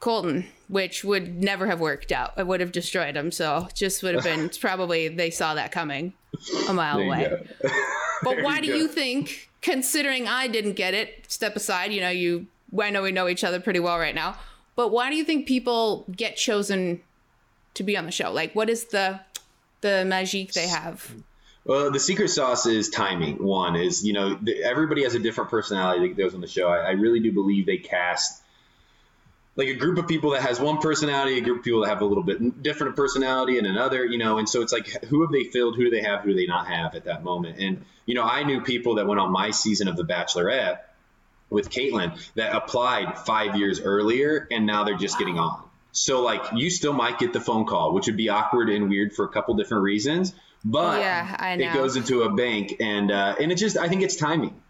Colton, 0.00 0.46
which 0.68 1.02
would 1.02 1.42
never 1.42 1.66
have 1.66 1.80
worked 1.80 2.12
out. 2.12 2.34
It 2.36 2.46
would 2.46 2.60
have 2.60 2.72
destroyed 2.72 3.16
him. 3.16 3.32
So 3.32 3.68
just 3.74 4.02
would 4.02 4.14
have 4.14 4.24
been 4.24 4.50
probably 4.60 5.08
they 5.08 5.30
saw 5.30 5.54
that 5.54 5.72
coming 5.72 6.12
a 6.68 6.72
mile 6.72 7.00
away. 7.00 7.42
but 8.22 8.42
why 8.42 8.60
do 8.60 8.68
go. 8.68 8.74
you 8.74 8.88
think, 8.88 9.50
considering 9.60 10.28
I 10.28 10.46
didn't 10.46 10.74
get 10.74 10.94
it, 10.94 11.24
step 11.28 11.56
aside, 11.56 11.92
you 11.92 12.00
know, 12.00 12.10
you 12.10 12.46
I 12.80 12.90
know 12.90 13.02
we 13.02 13.12
know 13.12 13.28
each 13.28 13.42
other 13.42 13.60
pretty 13.60 13.80
well 13.80 13.98
right 13.98 14.14
now, 14.14 14.36
but 14.76 14.92
why 14.92 15.10
do 15.10 15.16
you 15.16 15.24
think 15.24 15.46
people 15.46 16.04
get 16.14 16.36
chosen 16.36 17.00
to 17.74 17.82
be 17.82 17.96
on 17.96 18.06
the 18.06 18.12
show? 18.12 18.30
Like 18.30 18.54
what 18.54 18.70
is 18.70 18.84
the 18.86 19.20
the 19.80 20.04
magic 20.04 20.52
they 20.52 20.68
have? 20.68 21.12
Well, 21.64 21.90
the 21.90 22.00
secret 22.00 22.28
sauce 22.28 22.66
is 22.66 22.88
timing. 22.88 23.44
One 23.44 23.76
is, 23.76 24.04
you 24.04 24.14
know, 24.14 24.34
the, 24.34 24.62
everybody 24.64 25.02
has 25.02 25.14
a 25.14 25.18
different 25.18 25.50
personality 25.50 26.08
that 26.08 26.16
goes 26.16 26.34
on 26.34 26.40
the 26.40 26.46
show. 26.46 26.68
I, 26.68 26.78
I 26.78 26.90
really 26.92 27.20
do 27.20 27.32
believe 27.32 27.66
they 27.66 27.76
cast 27.76 28.42
like 29.58 29.68
a 29.68 29.74
group 29.74 29.98
of 29.98 30.06
people 30.06 30.30
that 30.30 30.42
has 30.42 30.60
one 30.60 30.78
personality, 30.78 31.36
a 31.36 31.40
group 31.40 31.58
of 31.58 31.64
people 31.64 31.82
that 31.82 31.88
have 31.88 32.00
a 32.00 32.04
little 32.04 32.22
bit 32.22 32.62
different 32.62 32.94
personality 32.94 33.58
and 33.58 33.66
another, 33.66 34.04
you 34.04 34.16
know, 34.16 34.38
and 34.38 34.48
so 34.48 34.62
it's 34.62 34.72
like 34.72 34.86
who 35.06 35.22
have 35.22 35.32
they 35.32 35.44
filled, 35.44 35.74
who 35.74 35.84
do 35.84 35.90
they 35.90 36.00
have, 36.00 36.20
who 36.20 36.30
do 36.30 36.36
they 36.36 36.46
not 36.46 36.68
have 36.68 36.94
at 36.94 37.04
that 37.04 37.24
moment? 37.24 37.58
And 37.58 37.84
you 38.06 38.14
know, 38.14 38.22
I 38.22 38.44
knew 38.44 38.62
people 38.62 38.94
that 38.94 39.06
went 39.06 39.20
on 39.20 39.32
my 39.32 39.50
season 39.50 39.88
of 39.88 39.96
The 39.96 40.04
Bachelorette 40.04 40.78
with 41.50 41.70
Kaitlyn 41.70 42.18
that 42.36 42.54
applied 42.54 43.18
five 43.18 43.56
years 43.56 43.80
earlier, 43.80 44.46
and 44.50 44.64
now 44.64 44.84
they're 44.84 44.96
just 44.96 45.16
wow. 45.16 45.18
getting 45.18 45.38
on. 45.38 45.62
So 45.92 46.22
like 46.22 46.42
you 46.54 46.70
still 46.70 46.92
might 46.92 47.18
get 47.18 47.32
the 47.32 47.40
phone 47.40 47.64
call, 47.66 47.94
which 47.94 48.06
would 48.06 48.16
be 48.16 48.28
awkward 48.28 48.68
and 48.68 48.88
weird 48.88 49.12
for 49.12 49.24
a 49.24 49.28
couple 49.28 49.54
different 49.54 49.82
reasons, 49.82 50.34
but 50.64 51.00
yeah, 51.00 51.54
it 51.54 51.72
goes 51.74 51.96
into 51.96 52.22
a 52.22 52.30
bank, 52.30 52.76
and 52.80 53.10
uh, 53.10 53.36
and 53.40 53.50
it 53.50 53.56
just 53.56 53.76
I 53.76 53.88
think 53.88 54.02
it's 54.02 54.16
timing. 54.16 54.60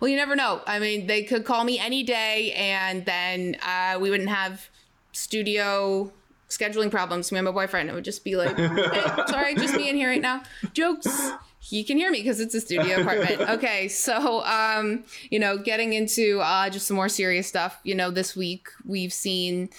Well, 0.00 0.08
you 0.08 0.16
never 0.16 0.36
know. 0.36 0.60
I 0.66 0.78
mean, 0.78 1.06
they 1.06 1.22
could 1.22 1.44
call 1.44 1.64
me 1.64 1.78
any 1.78 2.02
day, 2.02 2.52
and 2.52 3.04
then 3.04 3.56
uh, 3.66 3.98
we 4.00 4.10
wouldn't 4.10 4.28
have 4.28 4.68
studio 5.12 6.12
scheduling 6.48 6.90
problems. 6.90 7.30
Me 7.32 7.38
and 7.38 7.46
my 7.46 7.52
boyfriend. 7.52 7.88
It 7.88 7.94
would 7.94 8.04
just 8.04 8.24
be 8.24 8.36
like, 8.36 8.56
sorry, 9.28 9.54
just 9.54 9.76
me 9.76 9.88
in 9.88 9.96
here 9.96 10.08
right 10.08 10.20
now. 10.20 10.42
Jokes. 10.72 11.32
He 11.64 11.82
can 11.82 11.96
hear 11.96 12.10
me 12.10 12.18
because 12.18 12.40
it's 12.40 12.54
a 12.54 12.60
studio 12.60 13.00
apartment. 13.00 13.40
Okay, 13.40 13.88
so 13.88 14.44
um, 14.44 15.04
you 15.30 15.38
know, 15.38 15.56
getting 15.56 15.94
into 15.94 16.40
uh, 16.40 16.68
just 16.68 16.86
some 16.86 16.94
more 16.94 17.08
serious 17.08 17.46
stuff. 17.46 17.80
You 17.84 17.94
know, 17.94 18.10
this 18.10 18.36
week 18.36 18.68
we've 18.84 19.14
seen 19.14 19.70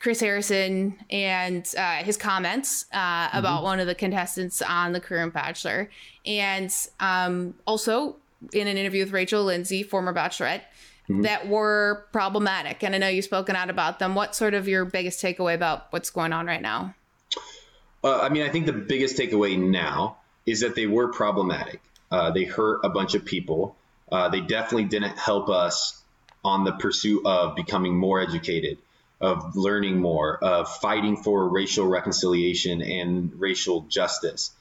Chris 0.00 0.18
Harrison 0.20 0.98
and 1.10 1.70
uh, 1.76 1.96
his 1.96 2.16
comments 2.16 2.86
uh, 2.90 2.98
mm-hmm. 2.98 3.36
about 3.36 3.64
one 3.64 3.80
of 3.80 3.86
the 3.86 3.94
contestants 3.94 4.62
on 4.62 4.92
the 4.92 5.00
current 5.00 5.34
Bachelor, 5.34 5.90
and 6.24 6.74
um, 7.00 7.54
also 7.66 8.16
in 8.54 8.66
an 8.66 8.78
interview 8.78 9.04
with 9.04 9.12
Rachel 9.12 9.44
Lindsay, 9.44 9.82
former 9.82 10.14
Bachelorette, 10.14 10.62
mm-hmm. 11.06 11.20
that 11.20 11.48
were 11.48 12.06
problematic. 12.12 12.82
And 12.82 12.94
I 12.94 12.98
know 12.98 13.08
you've 13.08 13.26
spoken 13.26 13.56
out 13.56 13.68
about 13.68 13.98
them. 13.98 14.14
What 14.14 14.34
sort 14.34 14.54
of 14.54 14.66
your 14.68 14.86
biggest 14.86 15.22
takeaway 15.22 15.54
about 15.54 15.88
what's 15.90 16.08
going 16.08 16.32
on 16.32 16.46
right 16.46 16.62
now? 16.62 16.94
Uh, 18.02 18.20
I 18.20 18.30
mean, 18.30 18.42
I 18.42 18.48
think 18.48 18.64
the 18.64 18.72
biggest 18.72 19.18
takeaway 19.18 19.58
now 19.58 20.16
is 20.46 20.60
that 20.60 20.74
they 20.74 20.86
were 20.86 21.08
problematic. 21.08 21.80
Uh, 22.10 22.30
they 22.30 22.44
hurt 22.44 22.80
a 22.84 22.88
bunch 22.88 23.14
of 23.14 23.24
people. 23.24 23.76
Uh, 24.10 24.28
they 24.28 24.40
definitely 24.40 24.84
didn't 24.84 25.18
help 25.18 25.48
us 25.48 26.00
on 26.44 26.64
the 26.64 26.72
pursuit 26.72 27.26
of 27.26 27.56
becoming 27.56 27.96
more 27.96 28.20
educated, 28.20 28.78
of 29.20 29.56
learning 29.56 30.00
more, 30.00 30.38
of 30.42 30.68
fighting 30.76 31.16
for 31.16 31.48
racial 31.48 31.86
reconciliation 31.86 32.80
and 32.80 33.32
racial 33.40 33.82
justice 33.82 34.52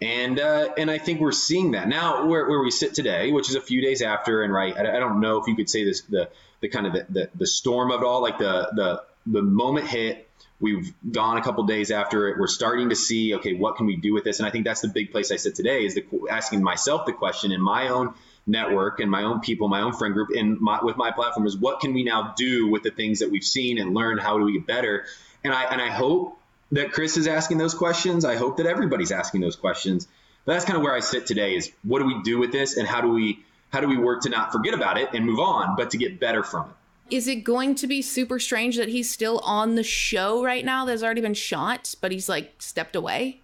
and 0.00 0.40
uh, 0.40 0.70
and 0.78 0.90
I 0.90 0.98
think 0.98 1.20
we're 1.20 1.32
seeing 1.32 1.72
that 1.72 1.88
now 1.88 2.26
where, 2.26 2.48
where 2.48 2.60
we 2.60 2.70
sit 2.70 2.94
today, 2.94 3.32
which 3.32 3.48
is 3.50 3.54
a 3.54 3.60
few 3.60 3.82
days 3.82 4.00
after. 4.00 4.42
And 4.42 4.52
right, 4.52 4.76
I, 4.76 4.96
I 4.96 4.98
don't 4.98 5.20
know 5.20 5.40
if 5.40 5.46
you 5.46 5.54
could 5.54 5.68
say 5.68 5.84
this 5.84 6.02
the 6.02 6.30
the 6.60 6.68
kind 6.68 6.86
of 6.86 6.92
the, 6.94 7.06
the, 7.08 7.30
the 7.34 7.46
storm 7.46 7.90
of 7.90 8.00
it 8.00 8.06
all, 8.06 8.22
like 8.22 8.38
the 8.38 8.70
the 8.74 9.02
the 9.26 9.42
moment 9.42 9.88
hit. 9.88 10.26
We've 10.60 10.92
gone 11.10 11.38
a 11.38 11.42
couple 11.42 11.64
days 11.64 11.90
after 11.90 12.28
it. 12.28 12.38
We're 12.38 12.46
starting 12.46 12.90
to 12.90 12.96
see, 12.96 13.34
okay, 13.36 13.54
what 13.54 13.76
can 13.76 13.86
we 13.86 13.96
do 13.96 14.12
with 14.12 14.24
this? 14.24 14.40
And 14.40 14.46
I 14.46 14.50
think 14.50 14.66
that's 14.66 14.82
the 14.82 14.88
big 14.88 15.10
place 15.10 15.32
I 15.32 15.36
sit 15.36 15.54
today 15.54 15.84
is 15.84 15.94
the, 15.94 16.04
asking 16.30 16.62
myself 16.62 17.06
the 17.06 17.14
question 17.14 17.50
in 17.50 17.62
my 17.62 17.88
own 17.88 18.14
network 18.46 19.00
and 19.00 19.10
my 19.10 19.22
own 19.22 19.40
people, 19.40 19.68
my 19.68 19.80
own 19.80 19.94
friend 19.94 20.12
group, 20.12 20.28
and 20.36 20.60
my, 20.60 20.78
with 20.82 20.96
my 20.96 21.12
platform 21.12 21.46
is 21.46 21.56
what 21.56 21.80
can 21.80 21.94
we 21.94 22.04
now 22.04 22.34
do 22.36 22.68
with 22.68 22.82
the 22.82 22.90
things 22.90 23.20
that 23.20 23.30
we've 23.30 23.44
seen 23.44 23.78
and 23.78 23.94
learned? 23.94 24.20
How 24.20 24.38
do 24.38 24.44
we 24.44 24.52
get 24.52 24.66
better? 24.66 25.06
And 25.42 25.54
I 25.54 25.64
and 25.64 25.80
I 25.80 25.88
hope 25.88 26.36
that 26.72 26.92
Chris 26.92 27.16
is 27.16 27.26
asking 27.26 27.58
those 27.58 27.74
questions. 27.74 28.24
I 28.24 28.36
hope 28.36 28.58
that 28.58 28.66
everybody's 28.66 29.12
asking 29.12 29.40
those 29.40 29.56
questions. 29.56 30.06
But 30.44 30.54
that's 30.54 30.64
kind 30.64 30.76
of 30.76 30.82
where 30.82 30.94
I 30.94 31.00
sit 31.00 31.26
today 31.26 31.54
is 31.54 31.70
what 31.82 32.00
do 32.00 32.06
we 32.06 32.22
do 32.22 32.38
with 32.38 32.52
this 32.52 32.76
and 32.76 32.86
how 32.86 33.00
do 33.00 33.08
we 33.08 33.40
how 33.70 33.80
do 33.80 33.88
we 33.88 33.96
work 33.96 34.22
to 34.22 34.28
not 34.28 34.52
forget 34.52 34.74
about 34.74 34.98
it 34.98 35.10
and 35.14 35.24
move 35.24 35.38
on, 35.38 35.76
but 35.76 35.90
to 35.90 35.96
get 35.96 36.20
better 36.20 36.42
from 36.42 36.70
it? 36.70 36.76
Is 37.10 37.28
it 37.28 37.44
going 37.44 37.74
to 37.76 37.86
be 37.86 38.02
super 38.02 38.38
strange 38.38 38.76
that 38.76 38.88
he's 38.88 39.10
still 39.10 39.38
on 39.40 39.74
the 39.74 39.82
show 39.82 40.44
right 40.44 40.64
now 40.64 40.84
that's 40.84 41.02
already 41.02 41.20
been 41.20 41.34
shot, 41.34 41.94
but 42.00 42.12
he's 42.12 42.28
like 42.28 42.54
stepped 42.58 42.96
away? 42.96 43.40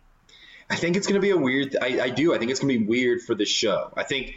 I 0.69 0.77
think 0.77 0.97
it's 0.97 1.07
going 1.07 1.21
to 1.21 1.21
be 1.21 1.31
a 1.31 1.37
weird. 1.37 1.77
I, 1.81 2.01
I 2.01 2.11
do. 2.11 2.35
I 2.35 2.39
think 2.39 2.51
it's 2.51 2.61
going 2.61 2.73
to 2.73 2.79
be 2.79 2.87
weird 2.87 3.23
for 3.23 3.35
the 3.35 3.45
show. 3.45 3.93
I 3.97 4.03
think, 4.03 4.37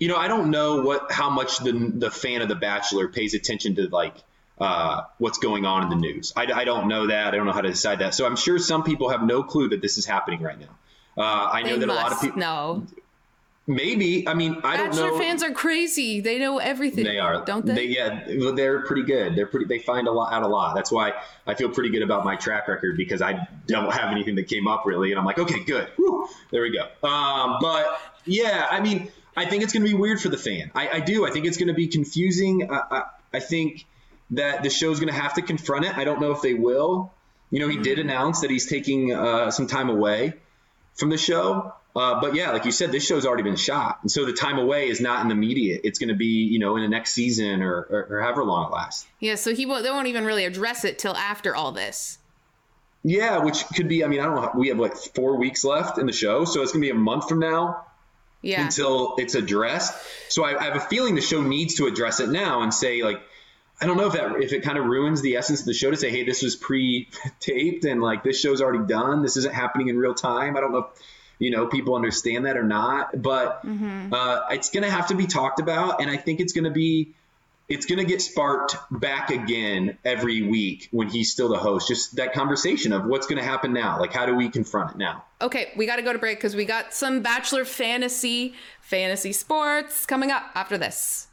you 0.00 0.08
know, 0.08 0.16
I 0.16 0.28
don't 0.28 0.50
know 0.50 0.82
what 0.82 1.12
how 1.12 1.30
much 1.30 1.58
the 1.58 1.72
the 1.72 2.10
fan 2.10 2.42
of 2.42 2.48
The 2.48 2.56
Bachelor 2.56 3.08
pays 3.08 3.34
attention 3.34 3.76
to 3.76 3.88
like 3.88 4.14
uh, 4.60 5.02
what's 5.18 5.38
going 5.38 5.64
on 5.64 5.84
in 5.84 5.88
the 5.90 5.96
news. 5.96 6.32
I, 6.36 6.46
I, 6.52 6.64
don't 6.64 6.88
know 6.88 7.06
that. 7.06 7.32
I 7.32 7.36
don't 7.36 7.46
know 7.46 7.52
how 7.52 7.60
to 7.60 7.68
decide 7.68 8.00
that. 8.00 8.14
So 8.14 8.26
I'm 8.26 8.36
sure 8.36 8.58
some 8.58 8.82
people 8.82 9.10
have 9.10 9.22
no 9.22 9.42
clue 9.42 9.68
that 9.68 9.80
this 9.80 9.98
is 9.98 10.04
happening 10.04 10.42
right 10.42 10.58
now. 10.58 10.76
Uh, 11.16 11.48
I 11.52 11.62
know 11.62 11.74
they 11.74 11.86
that 11.86 11.88
a 11.88 11.94
lot 11.94 12.12
of 12.12 12.20
people 12.20 12.38
know. 12.38 12.86
Maybe. 13.70 14.26
I 14.26 14.32
mean, 14.32 14.56
I 14.64 14.78
Bachelor 14.78 15.02
don't 15.02 15.12
know. 15.12 15.18
fans 15.18 15.42
are 15.42 15.52
crazy. 15.52 16.22
They 16.22 16.38
know 16.38 16.56
everything. 16.56 17.04
They 17.04 17.18
are, 17.18 17.44
don't 17.44 17.66
they? 17.66 17.74
they 17.74 17.84
yeah, 17.84 18.24
they're 18.54 18.80
pretty 18.80 19.02
good. 19.02 19.36
They're 19.36 19.46
pretty. 19.46 19.66
They 19.66 19.78
find 19.78 20.08
a 20.08 20.10
lot 20.10 20.32
out 20.32 20.42
a 20.42 20.48
lot. 20.48 20.74
That's 20.74 20.90
why 20.90 21.12
I 21.46 21.52
feel 21.52 21.68
pretty 21.68 21.90
good 21.90 22.02
about 22.02 22.24
my 22.24 22.36
track 22.36 22.66
record 22.66 22.96
because 22.96 23.20
I 23.20 23.46
don't 23.66 23.92
have 23.92 24.10
anything 24.10 24.36
that 24.36 24.48
came 24.48 24.66
up 24.66 24.86
really, 24.86 25.12
and 25.12 25.18
I'm 25.18 25.26
like, 25.26 25.38
okay, 25.38 25.62
good. 25.64 25.86
Whew, 25.96 26.26
there 26.50 26.62
we 26.62 26.70
go. 26.70 27.06
Um, 27.06 27.58
but 27.60 28.00
yeah, 28.24 28.66
I 28.70 28.80
mean, 28.80 29.12
I 29.36 29.44
think 29.44 29.62
it's 29.62 29.74
going 29.74 29.84
to 29.84 29.88
be 29.88 29.94
weird 29.94 30.18
for 30.18 30.30
the 30.30 30.38
fan. 30.38 30.70
I, 30.74 30.88
I 30.88 31.00
do. 31.00 31.26
I 31.26 31.30
think 31.30 31.44
it's 31.44 31.58
going 31.58 31.68
to 31.68 31.74
be 31.74 31.88
confusing. 31.88 32.72
I, 32.72 33.04
I 33.34 33.40
think 33.40 33.84
that 34.30 34.62
the 34.62 34.70
show's 34.70 34.98
going 34.98 35.12
to 35.12 35.20
have 35.20 35.34
to 35.34 35.42
confront 35.42 35.84
it. 35.84 35.96
I 35.96 36.04
don't 36.04 36.22
know 36.22 36.30
if 36.30 36.40
they 36.40 36.54
will. 36.54 37.12
You 37.50 37.60
know, 37.60 37.68
he 37.68 37.76
did 37.76 37.98
mm-hmm. 37.98 38.08
announce 38.08 38.40
that 38.40 38.50
he's 38.50 38.66
taking 38.66 39.12
uh, 39.12 39.50
some 39.50 39.66
time 39.66 39.90
away 39.90 40.32
from 40.94 41.10
the 41.10 41.18
show. 41.18 41.74
Uh, 41.98 42.20
but 42.20 42.36
yeah, 42.36 42.52
like 42.52 42.64
you 42.64 42.70
said, 42.70 42.92
this 42.92 43.04
show's 43.04 43.26
already 43.26 43.42
been 43.42 43.56
shot, 43.56 43.98
and 44.02 44.10
so 44.10 44.24
the 44.24 44.32
time 44.32 44.56
away 44.56 44.88
is 44.88 45.00
not 45.00 45.20
in 45.22 45.28
the 45.28 45.34
media. 45.34 45.80
It's 45.82 45.98
going 45.98 46.10
to 46.10 46.14
be, 46.14 46.44
you 46.44 46.60
know, 46.60 46.76
in 46.76 46.82
the 46.82 46.88
next 46.88 47.12
season 47.12 47.60
or, 47.60 47.74
or, 47.74 48.06
or 48.08 48.20
however 48.22 48.44
long 48.44 48.68
it 48.68 48.72
lasts. 48.72 49.04
Yeah, 49.18 49.34
so 49.34 49.52
he 49.52 49.66
won't. 49.66 49.82
They 49.82 49.90
won't 49.90 50.06
even 50.06 50.24
really 50.24 50.44
address 50.44 50.84
it 50.84 51.00
till 51.00 51.16
after 51.16 51.56
all 51.56 51.72
this. 51.72 52.18
Yeah, 53.02 53.38
which 53.38 53.66
could 53.74 53.88
be. 53.88 54.04
I 54.04 54.06
mean, 54.06 54.20
I 54.20 54.26
don't 54.26 54.36
know. 54.36 54.52
We 54.54 54.68
have 54.68 54.78
like 54.78 54.94
four 54.96 55.38
weeks 55.38 55.64
left 55.64 55.98
in 55.98 56.06
the 56.06 56.12
show, 56.12 56.44
so 56.44 56.62
it's 56.62 56.70
going 56.70 56.82
to 56.82 56.86
be 56.86 56.90
a 56.90 56.94
month 56.94 57.28
from 57.28 57.40
now. 57.40 57.84
Yeah. 58.42 58.62
Until 58.62 59.16
it's 59.18 59.34
addressed. 59.34 59.92
So 60.28 60.44
I, 60.44 60.56
I 60.56 60.64
have 60.66 60.76
a 60.76 60.80
feeling 60.80 61.16
the 61.16 61.20
show 61.20 61.42
needs 61.42 61.74
to 61.76 61.86
address 61.86 62.20
it 62.20 62.28
now 62.28 62.62
and 62.62 62.72
say 62.72 63.02
like, 63.02 63.20
I 63.80 63.86
don't 63.86 63.96
know 63.96 64.06
if 64.06 64.12
that 64.12 64.40
if 64.40 64.52
it 64.52 64.62
kind 64.62 64.78
of 64.78 64.84
ruins 64.84 65.20
the 65.20 65.34
essence 65.34 65.60
of 65.60 65.66
the 65.66 65.74
show 65.74 65.90
to 65.90 65.96
say, 65.96 66.10
hey, 66.10 66.22
this 66.22 66.42
was 66.42 66.54
pre-taped 66.54 67.84
and 67.84 68.00
like 68.00 68.22
this 68.22 68.40
show's 68.40 68.62
already 68.62 68.86
done. 68.86 69.22
This 69.22 69.36
isn't 69.38 69.52
happening 69.52 69.88
in 69.88 69.98
real 69.98 70.14
time. 70.14 70.56
I 70.56 70.60
don't 70.60 70.70
know 70.70 70.78
if 70.78 71.02
you 71.38 71.50
know 71.50 71.66
people 71.66 71.94
understand 71.94 72.46
that 72.46 72.56
or 72.56 72.64
not, 72.64 73.20
but 73.20 73.64
mm-hmm. 73.64 74.12
uh, 74.12 74.48
it's 74.50 74.70
going 74.70 74.84
to 74.84 74.90
have 74.90 75.08
to 75.08 75.14
be 75.14 75.26
talked 75.26 75.60
about, 75.60 76.00
and 76.00 76.10
I 76.10 76.16
think 76.16 76.40
it's 76.40 76.52
going 76.52 76.64
to 76.64 76.70
be 76.70 77.14
it's 77.68 77.84
going 77.84 77.98
to 77.98 78.04
get 78.04 78.22
sparked 78.22 78.76
back 78.90 79.30
again 79.30 79.98
every 80.02 80.42
week 80.42 80.88
when 80.90 81.08
he's 81.08 81.30
still 81.30 81.48
the 81.48 81.58
host. 81.58 81.88
Just 81.88 82.16
that 82.16 82.32
conversation 82.32 82.92
of 82.92 83.04
what's 83.04 83.26
going 83.26 83.38
to 83.38 83.44
happen 83.44 83.74
now. 83.74 84.00
Like, 84.00 84.12
how 84.12 84.24
do 84.24 84.34
we 84.34 84.48
confront 84.48 84.92
it 84.92 84.96
now? 84.96 85.24
Okay, 85.42 85.72
we 85.76 85.84
got 85.84 85.96
to 85.96 86.02
go 86.02 86.12
to 86.12 86.18
break 86.18 86.38
because 86.38 86.56
we 86.56 86.64
got 86.64 86.94
some 86.94 87.20
Bachelor 87.20 87.66
fantasy, 87.66 88.54
fantasy 88.80 89.32
sports 89.32 90.06
coming 90.06 90.30
up 90.30 90.44
after 90.54 90.78
this. 90.78 91.26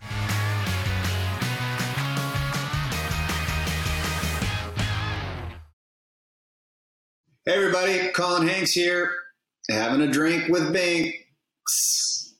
Hey 7.48 7.54
everybody, 7.54 8.10
Colin 8.10 8.48
Hanks 8.48 8.72
here, 8.72 9.12
having 9.70 10.02
a 10.02 10.12
drink 10.12 10.48
with 10.48 10.72
Binks. 10.72 12.34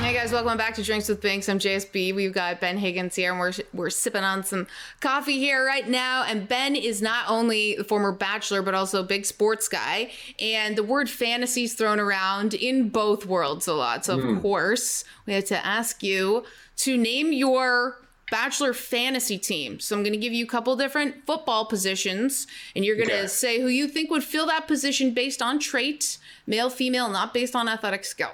Hey 0.00 0.14
guys, 0.14 0.30
welcome 0.30 0.56
back 0.56 0.74
to 0.74 0.84
Drinks 0.84 1.08
with 1.08 1.20
Binks. 1.20 1.48
I'm 1.48 1.58
JSB. 1.58 2.14
We've 2.14 2.32
got 2.32 2.60
Ben 2.60 2.78
Higgins 2.78 3.16
here, 3.16 3.32
and 3.32 3.40
we're 3.40 3.52
we're 3.72 3.90
sipping 3.90 4.22
on 4.22 4.44
some 4.44 4.68
coffee 5.00 5.38
here 5.38 5.66
right 5.66 5.88
now. 5.88 6.22
And 6.22 6.46
Ben 6.46 6.76
is 6.76 7.02
not 7.02 7.28
only 7.28 7.74
the 7.76 7.82
former 7.82 8.12
bachelor, 8.12 8.62
but 8.62 8.74
also 8.74 9.00
a 9.00 9.04
big 9.04 9.26
sports 9.26 9.68
guy. 9.68 10.12
And 10.38 10.76
the 10.76 10.84
word 10.84 11.10
fantasy 11.10 11.64
is 11.64 11.74
thrown 11.74 11.98
around 11.98 12.54
in 12.54 12.90
both 12.90 13.26
worlds 13.26 13.66
a 13.66 13.74
lot. 13.74 14.04
So 14.04 14.18
of 14.18 14.24
hmm. 14.24 14.38
course, 14.38 15.02
we 15.26 15.32
had 15.32 15.46
to 15.46 15.66
ask 15.66 16.02
you 16.04 16.44
to 16.76 16.96
name 16.96 17.32
your 17.32 17.98
bachelor 18.30 18.72
fantasy 18.72 19.38
team. 19.38 19.78
So 19.80 19.96
I'm 19.96 20.02
going 20.02 20.12
to 20.12 20.18
give 20.18 20.32
you 20.32 20.44
a 20.44 20.48
couple 20.48 20.74
different 20.76 21.24
football 21.26 21.64
positions, 21.66 22.46
and 22.74 22.84
you're 22.84 22.96
going 22.96 23.08
to 23.08 23.18
Okay. 23.20 23.26
say 23.28 23.60
who 23.60 23.68
you 23.68 23.86
think 23.88 24.10
would 24.10 24.24
fill 24.24 24.46
that 24.46 24.66
position 24.66 25.12
based 25.14 25.40
on 25.40 25.58
trait, 25.58 26.18
male, 26.46 26.68
female, 26.70 27.08
not 27.08 27.32
based 27.32 27.54
on 27.54 27.68
athletic 27.68 28.04
skill. 28.04 28.32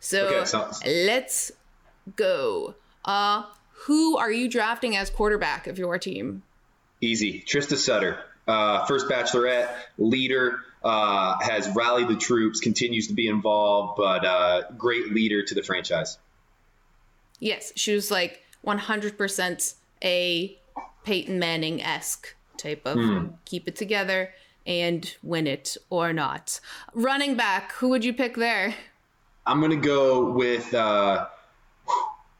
So 0.00 0.26
Okay, 0.28 0.44
sounds- 0.46 0.80
let's 0.84 1.52
go. 2.16 2.74
Uh, 3.04 3.44
who 3.86 4.16
are 4.16 4.32
you 4.32 4.48
drafting 4.48 4.96
as 4.96 5.10
quarterback 5.10 5.66
of 5.66 5.78
your 5.78 5.98
team? 5.98 6.42
Easy. 7.00 7.44
Trista 7.46 7.76
Sutter, 7.76 8.18
uh, 8.48 8.86
first 8.86 9.08
bachelorette, 9.08 9.74
leader, 9.98 10.60
uh, 10.82 11.36
has 11.40 11.68
rallied 11.74 12.08
the 12.08 12.16
troops, 12.16 12.60
continues 12.60 13.08
to 13.08 13.14
be 13.14 13.26
involved, 13.28 13.96
but 13.98 14.24
uh, 14.24 14.62
great 14.78 15.12
leader 15.12 15.42
to 15.42 15.54
the 15.54 15.62
franchise. 15.62 16.18
Yes, 17.40 17.72
she 17.76 17.94
was 17.94 18.10
like 18.10 18.42
100% 18.66 19.74
a 20.02 20.58
Peyton 21.04 21.38
Manning 21.38 21.82
esque 21.82 22.34
type 22.56 22.82
of 22.86 22.96
Hmm. 22.98 23.26
keep 23.44 23.68
it 23.68 23.76
together 23.76 24.32
and 24.66 25.14
win 25.22 25.46
it 25.46 25.76
or 25.90 26.12
not. 26.12 26.60
Running 26.94 27.34
back, 27.36 27.72
who 27.72 27.88
would 27.90 28.04
you 28.04 28.14
pick 28.14 28.36
there? 28.36 28.74
I'm 29.46 29.60
gonna 29.60 29.76
go 29.76 30.30
with. 30.30 30.72
Uh, 30.72 31.26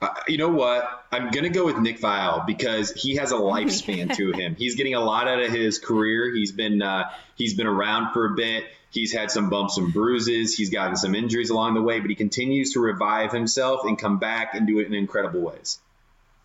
uh, 0.01 0.09
you 0.29 0.39
know 0.39 0.49
what? 0.49 1.05
I'm 1.13 1.31
gonna 1.31 1.51
go 1.51 1.67
with 1.67 1.77
Nick 1.79 2.01
Viall 2.01 2.47
because 2.47 2.93
he 2.93 3.17
has 3.17 3.33
a 3.33 3.37
lifespan 3.37 4.15
to 4.17 4.33
him. 4.35 4.55
He's 4.55 4.75
getting 4.75 4.95
a 4.95 5.01
lot 5.01 5.29
out 5.29 5.41
of 5.41 5.51
his 5.51 5.79
career. 5.79 6.35
He's 6.35 6.53
been 6.53 6.81
uh, 6.81 7.11
he's 7.37 7.55
been 7.55 7.67
around 7.67 8.13
for 8.13 8.27
a 8.27 8.35
bit. 8.35 8.65
He's 8.91 9.13
had 9.13 9.31
some 9.31 9.51
bumps 9.51 9.77
and 9.77 9.93
bruises. 9.93 10.55
He's 10.57 10.71
gotten 10.71 10.97
some 10.97 11.15
injuries 11.15 11.51
along 11.51 11.75
the 11.75 11.83
way, 11.83 12.01
but 12.01 12.09
he 12.09 12.17
continues 12.17 12.73
to 12.75 12.81
revive 12.81 13.33
himself 13.33 13.85
and 13.85 13.99
come 13.99 14.19
back 14.19 14.55
and 14.55 14.67
do 14.67 14.79
it 14.79 14.87
in 14.87 14.95
incredible 14.95 15.41
ways. 15.41 15.81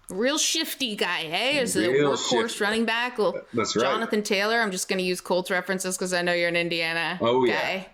Real 0.10 0.38
shifty 0.39 0.95
guy, 0.95 1.19
hey? 1.22 1.60
Is 1.60 1.76
a 1.76 1.88
workhorse 1.88 2.50
shifty. 2.50 2.63
running 2.63 2.86
back. 2.86 3.17
Well, 3.17 3.39
That's 3.54 3.76
right. 3.76 3.84
Jonathan 3.84 4.24
Taylor. 4.24 4.60
I'm 4.60 4.72
just 4.72 4.88
going 4.89 4.98
to 4.98 5.06
use 5.06 5.22
Colts 5.22 5.52
references 5.52 5.98
because 5.98 6.13
I 6.13 6.22
know 6.24 6.34
you're 6.34 6.48
an 6.50 6.56
Indiana 6.56 7.19
Oh, 7.22 7.45
yeah. 7.45 7.62
guy. 7.62 7.88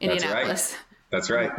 Indianapolis. 0.00 0.74
That's 1.10 1.30
right. 1.30 1.50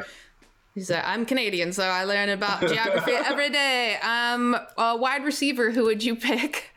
He's 0.74 0.90
a, 0.90 1.08
I'm 1.08 1.26
Canadian, 1.26 1.72
so 1.72 1.84
I 1.84 2.04
learn 2.04 2.30
about 2.30 2.60
geography 2.62 3.12
every 3.14 3.50
day. 3.50 3.96
Um, 4.02 4.58
a 4.78 4.98
wide 4.98 5.24
receiver, 5.24 5.72
who 5.72 5.86
would 5.86 6.04
you 6.04 6.16
pick? 6.16 6.72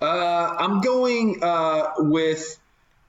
Uh, 0.00 0.54
I'm 0.58 0.80
going 0.80 1.42
uh, 1.42 1.90
with, 1.98 2.58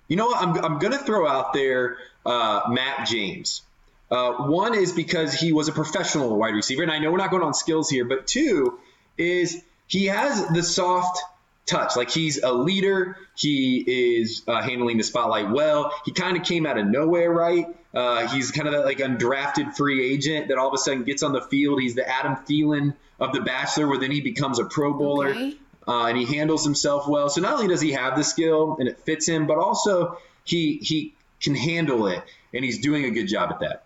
you 0.08 0.16
know 0.16 0.28
what? 0.28 0.42
I'm, 0.42 0.56
I'm 0.64 0.80
going 0.80 0.94
to 0.94 1.00
throw 1.00 1.28
out 1.28 1.54
there 1.54 1.98
uh, 2.26 2.62
Matt 2.70 3.08
James. 3.08 3.62
Uh, 4.10 4.34
one 4.48 4.74
is 4.76 4.92
because 4.92 5.34
he 5.34 5.52
was 5.54 5.68
a 5.68 5.72
professional 5.72 6.36
wide 6.38 6.54
receiver, 6.56 6.82
and 6.84 6.92
I 6.92 7.00
know 7.00 7.12
we're 7.12 7.18
not 7.18 7.30
going 7.32 7.44
on 7.44 7.54
skills 7.54 7.90
here, 7.90 8.06
but 8.06 8.26
two 8.28 8.80
is 9.18 9.62
he 9.88 10.06
has 10.06 10.48
the 10.50 10.64
soft 10.64 11.20
touch. 11.66 11.96
Like 11.96 12.10
he's 12.10 12.42
a 12.44 12.52
leader. 12.52 13.18
He 13.36 14.18
is 14.18 14.44
uh, 14.48 14.62
handling 14.62 14.98
the 14.98 15.04
spotlight 15.04 15.50
well. 15.50 15.92
He 16.06 16.12
kind 16.12 16.38
of 16.38 16.44
came 16.44 16.66
out 16.66 16.78
of 16.78 16.86
nowhere, 16.88 17.32
right? 17.32 17.68
Uh, 17.94 18.28
he's 18.28 18.52
kind 18.52 18.68
of 18.68 18.74
that 18.74 18.86
like 18.86 18.98
undrafted 18.98 19.76
free 19.76 20.14
agent 20.14 20.48
that 20.48 20.58
all 20.58 20.68
of 20.68 20.74
a 20.74 20.78
sudden 20.78 21.04
gets 21.04 21.24
on 21.24 21.32
the 21.32 21.42
field. 21.42 21.80
He's 21.82 21.96
the 21.96 22.08
Adam 22.08 22.36
Thielen 22.38 22.96
of 23.20 23.34
the 23.34 23.42
Bachelor, 23.42 23.88
where 23.88 24.00
then 24.00 24.12
he 24.12 24.22
becomes 24.22 24.60
a 24.60 24.66
Pro 24.66 24.94
Bowler 24.94 25.30
Okay. 25.30 25.56
uh, 25.88 26.06
and 26.06 26.18
he 26.18 26.26
handles 26.26 26.64
himself 26.64 27.08
well. 27.08 27.30
So 27.30 27.42
not 27.42 27.54
only 27.54 27.68
does 27.68 27.82
he 27.82 27.92
have 27.92 28.18
the 28.18 28.24
skill 28.24 28.78
and 28.80 28.90
it 28.90 29.00
fits 29.02 29.28
him, 29.28 29.46
but 29.48 29.58
also 29.58 30.18
he 30.44 30.78
he 30.82 31.14
can 31.40 31.56
handle 31.56 32.08
it, 32.08 32.24
and 32.54 32.66
he's 32.66 32.80
doing 32.80 33.06
a 33.06 33.12
good 33.12 33.28
job 33.28 33.52
at 33.52 33.60
that. 33.60 33.83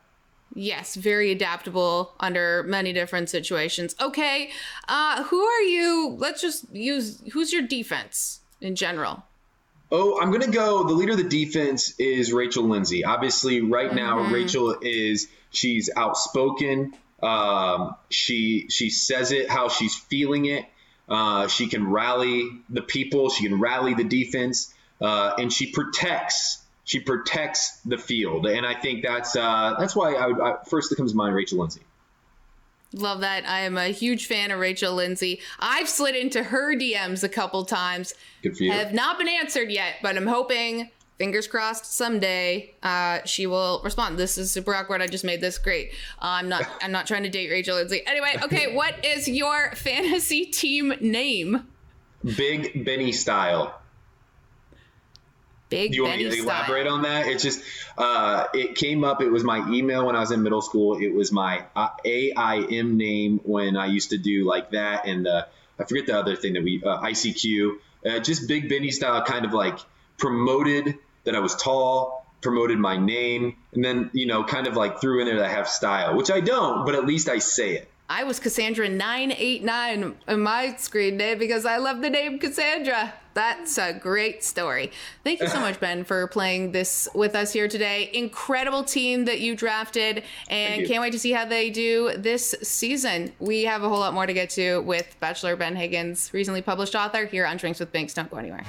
Yes, 0.57 0.95
very 0.95 1.31
adaptable 1.31 2.13
under 2.19 2.63
many 2.63 2.91
different 2.91 3.29
situations. 3.29 3.95
Okay, 4.01 4.49
uh, 4.87 5.21
who 5.25 5.39
are 5.43 5.61
you? 5.61 6.15
Let's 6.17 6.41
just 6.41 6.73
use 6.73 7.21
who's 7.31 7.53
your 7.53 7.61
defense 7.61 8.39
in 8.59 8.75
general. 8.75 9.23
Oh, 9.91 10.19
I'm 10.19 10.31
gonna 10.31 10.47
go. 10.47 10.83
The 10.83 10.93
leader 10.93 11.11
of 11.11 11.19
the 11.19 11.23
defense 11.23 11.93
is 11.99 12.33
Rachel 12.33 12.63
Lindsay. 12.63 13.05
Obviously, 13.05 13.61
right 13.61 13.93
now 13.93 14.31
Rachel 14.31 14.75
is 14.81 15.27
she's 15.51 15.91
outspoken. 15.95 16.95
Um, 17.21 17.95
she 18.09 18.67
she 18.69 18.89
says 18.89 19.31
it 19.31 19.51
how 19.51 19.69
she's 19.69 19.95
feeling 19.95 20.45
it. 20.45 20.65
Uh, 21.07 21.47
she 21.47 21.67
can 21.67 21.87
rally 21.91 22.49
the 22.69 22.81
people. 22.81 23.29
She 23.29 23.47
can 23.47 23.59
rally 23.59 23.93
the 23.93 24.03
defense, 24.03 24.73
uh, 24.99 25.35
and 25.37 25.53
she 25.53 25.71
protects. 25.71 26.63
She 26.87 27.01
protects 27.01 27.81
the 27.81 27.97
field, 27.97 28.47
and 28.47 28.65
I 28.65 28.73
think 28.73 29.03
that's 29.03 29.35
uh, 29.35 29.75
that's 29.77 29.93
why 29.93 30.13
I, 30.13 30.27
would, 30.27 30.39
I 30.39 30.55
first 30.69 30.89
that 30.89 30.95
comes 30.95 31.11
to 31.11 31.17
mind 31.17 31.35
Rachel 31.35 31.59
Lindsay. 31.59 31.81
Love 32.93 33.19
that. 33.19 33.45
I 33.45 33.59
am 33.59 33.77
a 33.77 33.89
huge 33.89 34.27
fan 34.27 34.51
of 34.51 34.59
Rachel 34.59 34.93
Lindsay. 34.95 35.41
I've 35.59 35.89
slid 35.89 36.15
into 36.15 36.43
her 36.43 36.75
DMs 36.77 37.25
a 37.25 37.29
couple 37.29 37.65
times. 37.65 38.13
Good 38.41 38.55
for 38.55 38.63
you. 38.63 38.71
Have 38.71 38.93
not 38.93 39.17
been 39.17 39.27
answered 39.27 39.69
yet, 39.69 39.95
but 40.01 40.15
I'm 40.15 40.27
hoping, 40.27 40.89
fingers 41.17 41.45
crossed, 41.45 41.93
someday 41.93 42.73
uh, 42.83 43.19
she 43.25 43.47
will 43.47 43.81
respond. 43.83 44.17
This 44.17 44.37
is 44.37 44.49
super 44.49 44.73
awkward. 44.73 45.01
I 45.01 45.07
just 45.07 45.25
made 45.25 45.41
this 45.41 45.57
great. 45.57 45.91
Uh, 46.21 46.39
I'm 46.39 46.47
not. 46.47 46.65
I'm 46.81 46.93
not 46.93 47.05
trying 47.05 47.23
to 47.23 47.29
date 47.29 47.51
Rachel 47.51 47.75
Lindsay. 47.75 48.01
Anyway, 48.07 48.37
okay. 48.43 48.73
what 48.73 49.03
is 49.05 49.27
your 49.27 49.71
fantasy 49.75 50.45
team 50.45 50.93
name? 51.01 51.67
Big 52.23 52.85
Benny 52.85 53.11
style. 53.11 53.81
Big 55.69 55.91
Do 55.91 55.97
you 55.97 56.03
want 56.03 56.17
me 56.17 56.23
to 56.23 56.31
style. 56.31 56.43
elaborate 56.45 56.87
on 56.87 57.01
that? 57.01 57.27
It's 57.27 57.43
just, 57.43 57.61
uh, 57.97 58.45
it 58.53 58.75
came 58.75 59.03
up. 59.03 59.21
It 59.21 59.29
was 59.29 59.43
my 59.43 59.69
email 59.69 60.05
when 60.05 60.15
I 60.15 60.21
was 60.21 60.31
in 60.31 60.41
middle 60.43 60.61
school. 60.61 60.97
It 60.97 61.13
was 61.13 61.31
my 61.31 61.65
uh, 61.75 61.89
AIM 62.05 62.97
name 62.97 63.41
when 63.43 63.75
I 63.75 63.87
used 63.87 64.11
to 64.11 64.17
do 64.17 64.45
like 64.45 64.71
that. 64.71 65.05
And 65.05 65.27
uh, 65.27 65.45
I 65.79 65.83
forget 65.83 66.05
the 66.05 66.17
other 66.17 66.35
thing 66.35 66.53
that 66.53 66.63
we, 66.63 66.81
uh, 66.83 67.01
ICQ. 67.01 67.77
Uh, 68.05 68.19
just 68.19 68.47
Big 68.47 68.69
Benny 68.69 68.91
style, 68.91 69.21
kind 69.23 69.43
of 69.45 69.53
like 69.53 69.79
promoted 70.17 70.95
that 71.25 71.35
I 71.35 71.39
was 71.39 71.55
tall, 71.55 72.25
promoted 72.41 72.77
my 72.79 72.95
name, 72.97 73.57
and 73.73 73.83
then, 73.83 74.09
you 74.13 74.25
know, 74.27 74.43
kind 74.43 74.67
of 74.67 74.75
like 74.77 75.01
threw 75.01 75.19
in 75.19 75.25
there 75.25 75.37
that 75.37 75.45
I 75.45 75.49
have 75.49 75.67
style, 75.67 76.15
which 76.15 76.31
I 76.31 76.39
don't, 76.39 76.85
but 76.85 76.95
at 76.95 77.05
least 77.05 77.27
I 77.27 77.39
say 77.39 77.75
it. 77.75 77.91
I 78.09 78.23
was 78.23 78.39
Cassandra 78.39 78.87
nine 78.87 79.33
eight 79.33 79.65
nine 79.65 80.15
in 80.29 80.41
my 80.41 80.75
screen 80.77 81.17
name 81.17 81.39
because 81.39 81.65
I 81.65 81.75
love 81.75 82.01
the 82.01 82.09
name 82.09 82.39
Cassandra. 82.39 83.13
That's 83.37 83.77
a 83.77 83.93
great 83.93 84.43
story. 84.43 84.91
Thank 85.23 85.41
you 85.41 85.47
so 85.47 85.59
much, 85.59 85.79
Ben, 85.79 86.03
for 86.03 86.25
playing 86.25 86.71
this 86.71 87.07
with 87.13 87.35
us 87.35 87.53
here 87.53 87.67
today. 87.67 88.09
Incredible 88.11 88.83
team 88.83 89.25
that 89.25 89.41
you 89.41 89.55
drafted, 89.55 90.23
and 90.49 90.81
you. 90.81 90.87
can't 90.87 91.01
wait 91.01 91.11
to 91.11 91.19
see 91.19 91.33
how 91.33 91.45
they 91.45 91.69
do 91.69 92.13
this 92.17 92.55
season. 92.63 93.31
We 93.37 93.65
have 93.65 93.83
a 93.83 93.89
whole 93.89 93.99
lot 93.99 94.15
more 94.15 94.25
to 94.25 94.33
get 94.33 94.49
to 94.51 94.79
with 94.79 95.15
Bachelor 95.19 95.55
Ben 95.55 95.75
Higgins, 95.75 96.33
recently 96.33 96.63
published 96.63 96.95
author, 96.95 97.27
here 97.27 97.45
on 97.45 97.57
Drinks 97.57 97.79
with 97.79 97.91
Binks. 97.91 98.15
Don't 98.15 98.31
go 98.31 98.37
anywhere. 98.37 98.65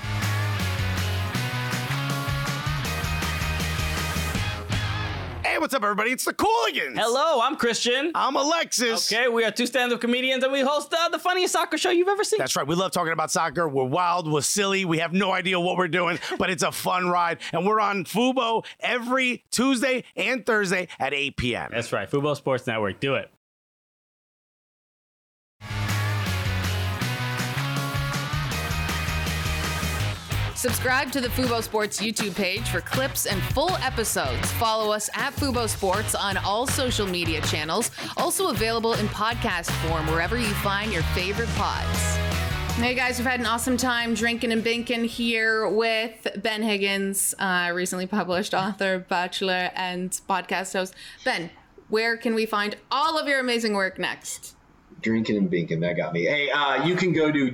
Hey, 5.58 5.60
what's 5.60 5.74
up, 5.74 5.82
everybody? 5.82 6.12
It's 6.12 6.24
the 6.24 6.32
Cooligans. 6.32 6.96
Hello, 6.96 7.40
I'm 7.42 7.56
Christian. 7.56 8.12
I'm 8.14 8.36
Alexis. 8.36 9.12
Okay, 9.12 9.26
we 9.26 9.44
are 9.44 9.50
two 9.50 9.66
stand-up 9.66 10.00
comedians 10.00 10.44
and 10.44 10.52
we 10.52 10.60
host 10.60 10.94
uh, 10.94 11.08
the 11.08 11.18
funniest 11.18 11.52
soccer 11.52 11.76
show 11.76 11.90
you've 11.90 12.06
ever 12.06 12.22
seen. 12.22 12.38
That's 12.38 12.54
right. 12.54 12.64
We 12.64 12.76
love 12.76 12.92
talking 12.92 13.12
about 13.12 13.32
soccer. 13.32 13.68
We're 13.68 13.82
wild. 13.82 14.30
We're 14.30 14.42
silly. 14.42 14.84
We 14.84 14.98
have 14.98 15.12
no 15.12 15.32
idea 15.32 15.58
what 15.58 15.76
we're 15.76 15.88
doing, 15.88 16.20
but 16.38 16.48
it's 16.48 16.62
a 16.62 16.70
fun 16.70 17.08
ride. 17.08 17.38
And 17.52 17.66
we're 17.66 17.80
on 17.80 18.04
Fubo 18.04 18.64
every 18.78 19.42
Tuesday 19.50 20.04
and 20.14 20.46
Thursday 20.46 20.86
at 21.00 21.12
8 21.12 21.36
p.m. 21.36 21.70
That's 21.72 21.92
right, 21.92 22.08
Fubo 22.08 22.36
Sports 22.36 22.68
Network. 22.68 23.00
Do 23.00 23.16
it. 23.16 23.28
Subscribe 30.58 31.12
to 31.12 31.20
the 31.20 31.28
Fubo 31.28 31.62
Sports 31.62 32.00
YouTube 32.00 32.34
page 32.34 32.68
for 32.68 32.80
clips 32.80 33.26
and 33.26 33.40
full 33.40 33.70
episodes. 33.76 34.50
Follow 34.54 34.92
us 34.92 35.08
at 35.14 35.32
Fubo 35.34 35.68
Sports 35.68 36.16
on 36.16 36.36
all 36.38 36.66
social 36.66 37.06
media 37.06 37.40
channels. 37.42 37.92
Also 38.16 38.48
available 38.50 38.94
in 38.94 39.06
podcast 39.06 39.70
form 39.86 40.04
wherever 40.08 40.36
you 40.36 40.52
find 40.54 40.92
your 40.92 41.04
favorite 41.14 41.48
pods. 41.50 42.16
Hey 42.74 42.96
guys, 42.96 43.18
we've 43.18 43.26
had 43.28 43.38
an 43.38 43.46
awesome 43.46 43.76
time 43.76 44.14
drinking 44.14 44.50
and 44.50 44.64
binking 44.64 45.06
here 45.06 45.68
with 45.68 46.26
Ben 46.42 46.64
Higgins, 46.64 47.36
uh, 47.38 47.70
recently 47.72 48.08
published 48.08 48.52
author, 48.52 48.98
bachelor, 48.98 49.70
and 49.76 50.10
podcast 50.28 50.72
host. 50.72 50.92
Ben, 51.24 51.50
where 51.88 52.16
can 52.16 52.34
we 52.34 52.46
find 52.46 52.74
all 52.90 53.16
of 53.16 53.28
your 53.28 53.38
amazing 53.38 53.74
work 53.74 53.96
next? 53.96 54.56
drinking 55.00 55.36
and 55.36 55.48
binking 55.48 55.78
that 55.78 55.96
got 55.96 56.12
me 56.12 56.24
hey 56.24 56.50
uh, 56.50 56.84
you 56.84 56.96
can 56.96 57.12
go 57.12 57.30
to 57.30 57.52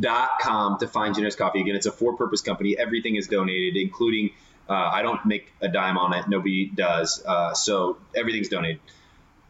generouscoffee.com 0.00 0.78
to 0.78 0.88
find 0.88 1.14
generous 1.14 1.36
coffee 1.36 1.60
again 1.60 1.74
it's 1.76 1.86
a 1.86 1.92
for-purpose 1.92 2.40
company 2.40 2.76
everything 2.78 3.16
is 3.16 3.26
donated 3.28 3.76
including 3.76 4.30
uh, 4.68 4.72
i 4.72 5.02
don't 5.02 5.24
make 5.26 5.52
a 5.60 5.68
dime 5.68 5.98
on 5.98 6.14
it 6.14 6.28
nobody 6.28 6.66
does 6.66 7.22
uh, 7.26 7.54
so 7.54 7.96
everything's 8.14 8.48
donated 8.48 8.80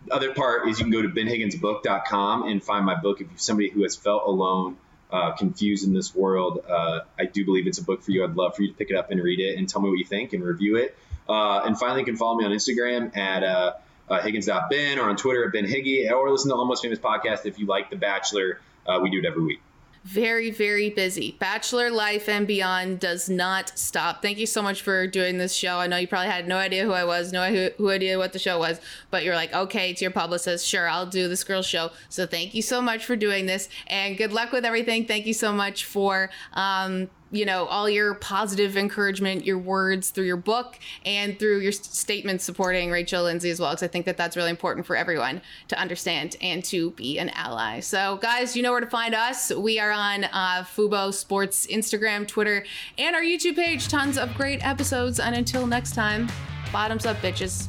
The 0.06 0.14
other 0.14 0.32
part 0.32 0.68
is 0.68 0.78
you 0.78 0.84
can 0.84 0.92
go 0.92 1.02
to 1.02 1.08
benhigginsbook.com 1.08 2.48
and 2.48 2.62
find 2.62 2.84
my 2.84 2.94
book 2.94 3.20
if 3.20 3.28
you're 3.28 3.38
somebody 3.38 3.68
who 3.68 3.82
has 3.82 3.96
felt 3.96 4.22
alone, 4.26 4.76
uh, 5.11 5.32
confused 5.32 5.87
in 5.87 5.92
this 5.92 6.14
world. 6.14 6.64
Uh, 6.68 7.00
I 7.18 7.24
do 7.24 7.44
believe 7.44 7.66
it's 7.66 7.78
a 7.78 7.82
book 7.82 8.02
for 8.02 8.12
you. 8.12 8.24
I'd 8.24 8.37
love 8.37 8.54
for 8.54 8.62
you 8.62 8.68
to 8.68 8.74
pick 8.74 8.90
it 8.90 8.96
up 8.96 9.11
and 9.11 9.20
read 9.22 9.40
it 9.40 9.58
and 9.58 9.68
tell 9.68 9.82
me 9.82 9.88
what 9.88 9.98
you 9.98 10.04
think 10.04 10.32
and 10.34 10.42
review 10.42 10.76
it. 10.76 10.96
Uh, 11.28 11.62
and 11.64 11.78
finally, 11.78 12.00
you 12.00 12.06
can 12.06 12.16
follow 12.16 12.37
me 12.37 12.44
on 12.44 12.52
Instagram 12.52 13.14
at 13.16 13.42
uh, 13.42 13.72
uh, 14.08 14.20
Higgins.ben 14.22 14.98
or 14.98 15.08
on 15.11 15.16
Twitter 15.16 15.44
at 15.46 15.52
Ben 15.52 15.66
Higgi 15.66 16.11
or 16.11 16.30
listen 16.30 16.50
to 16.50 16.54
Almost 16.54 16.82
Famous 16.82 16.98
Podcast 16.98 17.44
if 17.44 17.58
you 17.58 17.66
like 17.66 17.90
The 17.90 17.96
Bachelor. 17.96 18.61
Uh, 18.87 19.00
we 19.02 19.11
do 19.11 19.18
it 19.18 19.26
every 19.26 19.42
week 19.42 19.61
very, 20.09 20.51
very 20.51 20.88
busy. 20.88 21.37
Bachelor 21.38 21.90
life 21.90 22.31
and 22.31 22.47
beyond 22.47 22.99
does 22.99 23.29
not 23.29 23.79
stop. 23.79 24.23
Thank 24.23 24.38
you 24.38 24.47
so 24.47 24.62
much 24.62 24.81
for 24.81 25.07
doing 25.07 25.37
this 25.37 25.55
show. 25.55 25.77
I 25.77 25.87
know 25.87 25.99
you 25.99 26.09
probably 26.09 26.31
had 26.31 26.49
no 26.49 26.57
idea 26.57 26.85
who 26.85 26.92
I 26.92 27.05
was, 27.05 27.31
no 27.31 27.71
who 27.77 27.90
idea 27.90 28.16
what 28.16 28.33
the 28.33 28.38
show 28.38 28.59
was, 28.59 28.81
but 29.11 29.23
you're 29.23 29.35
like, 29.35 29.53
okay, 29.53 29.92
to 29.92 30.05
your 30.05 30.11
publicist, 30.11 30.66
sure, 30.66 30.88
I'll 30.88 31.05
do 31.05 31.29
this 31.29 31.44
girl 31.44 31.61
show. 31.61 31.90
So 32.09 32.27
thank 32.27 32.55
you 32.55 32.62
so 32.62 32.81
much 32.81 33.05
for 33.05 33.16
doing 33.16 33.44
this 33.44 33.68
and 33.87 34.16
good 34.16 34.33
luck 34.33 34.51
with 34.51 34.64
everything. 34.64 35.05
Thank 35.05 35.27
you 35.27 35.35
so 35.35 35.53
much 35.53 35.85
for 35.85 36.31
um, 36.55 37.11
you 37.30 37.44
know 37.44 37.66
all 37.66 37.88
your 37.88 38.14
positive 38.14 38.76
encouragement 38.76 39.44
your 39.44 39.58
words 39.58 40.10
through 40.10 40.24
your 40.24 40.36
book 40.36 40.78
and 41.04 41.38
through 41.38 41.58
your 41.58 41.72
statements 41.72 42.44
supporting 42.44 42.90
rachel 42.90 43.24
lindsay 43.24 43.50
as 43.50 43.60
well 43.60 43.70
because 43.70 43.82
i 43.82 43.88
think 43.88 44.06
that 44.06 44.16
that's 44.16 44.36
really 44.36 44.50
important 44.50 44.86
for 44.86 44.96
everyone 44.96 45.40
to 45.68 45.78
understand 45.78 46.36
and 46.40 46.64
to 46.64 46.90
be 46.92 47.18
an 47.18 47.30
ally. 47.30 47.80
So 47.80 48.16
guys 48.16 48.56
you 48.56 48.62
know 48.62 48.72
where 48.72 48.80
to 48.80 48.86
find 48.86 49.14
us. 49.14 49.52
We 49.54 49.78
are 49.78 49.90
on 49.90 50.24
uh, 50.24 50.64
fubo 50.64 51.12
sports 51.12 51.66
instagram 51.66 52.26
twitter 52.26 52.64
and 52.96 53.14
our 53.14 53.22
youtube 53.22 53.56
page. 53.56 53.88
Tons 53.88 54.18
of 54.18 54.34
great 54.34 54.64
episodes. 54.66 55.20
And 55.20 55.34
until 55.34 55.66
next 55.66 55.94
time 55.94 56.28
bottoms 56.72 57.06
up 57.06 57.16
bitches 57.18 57.68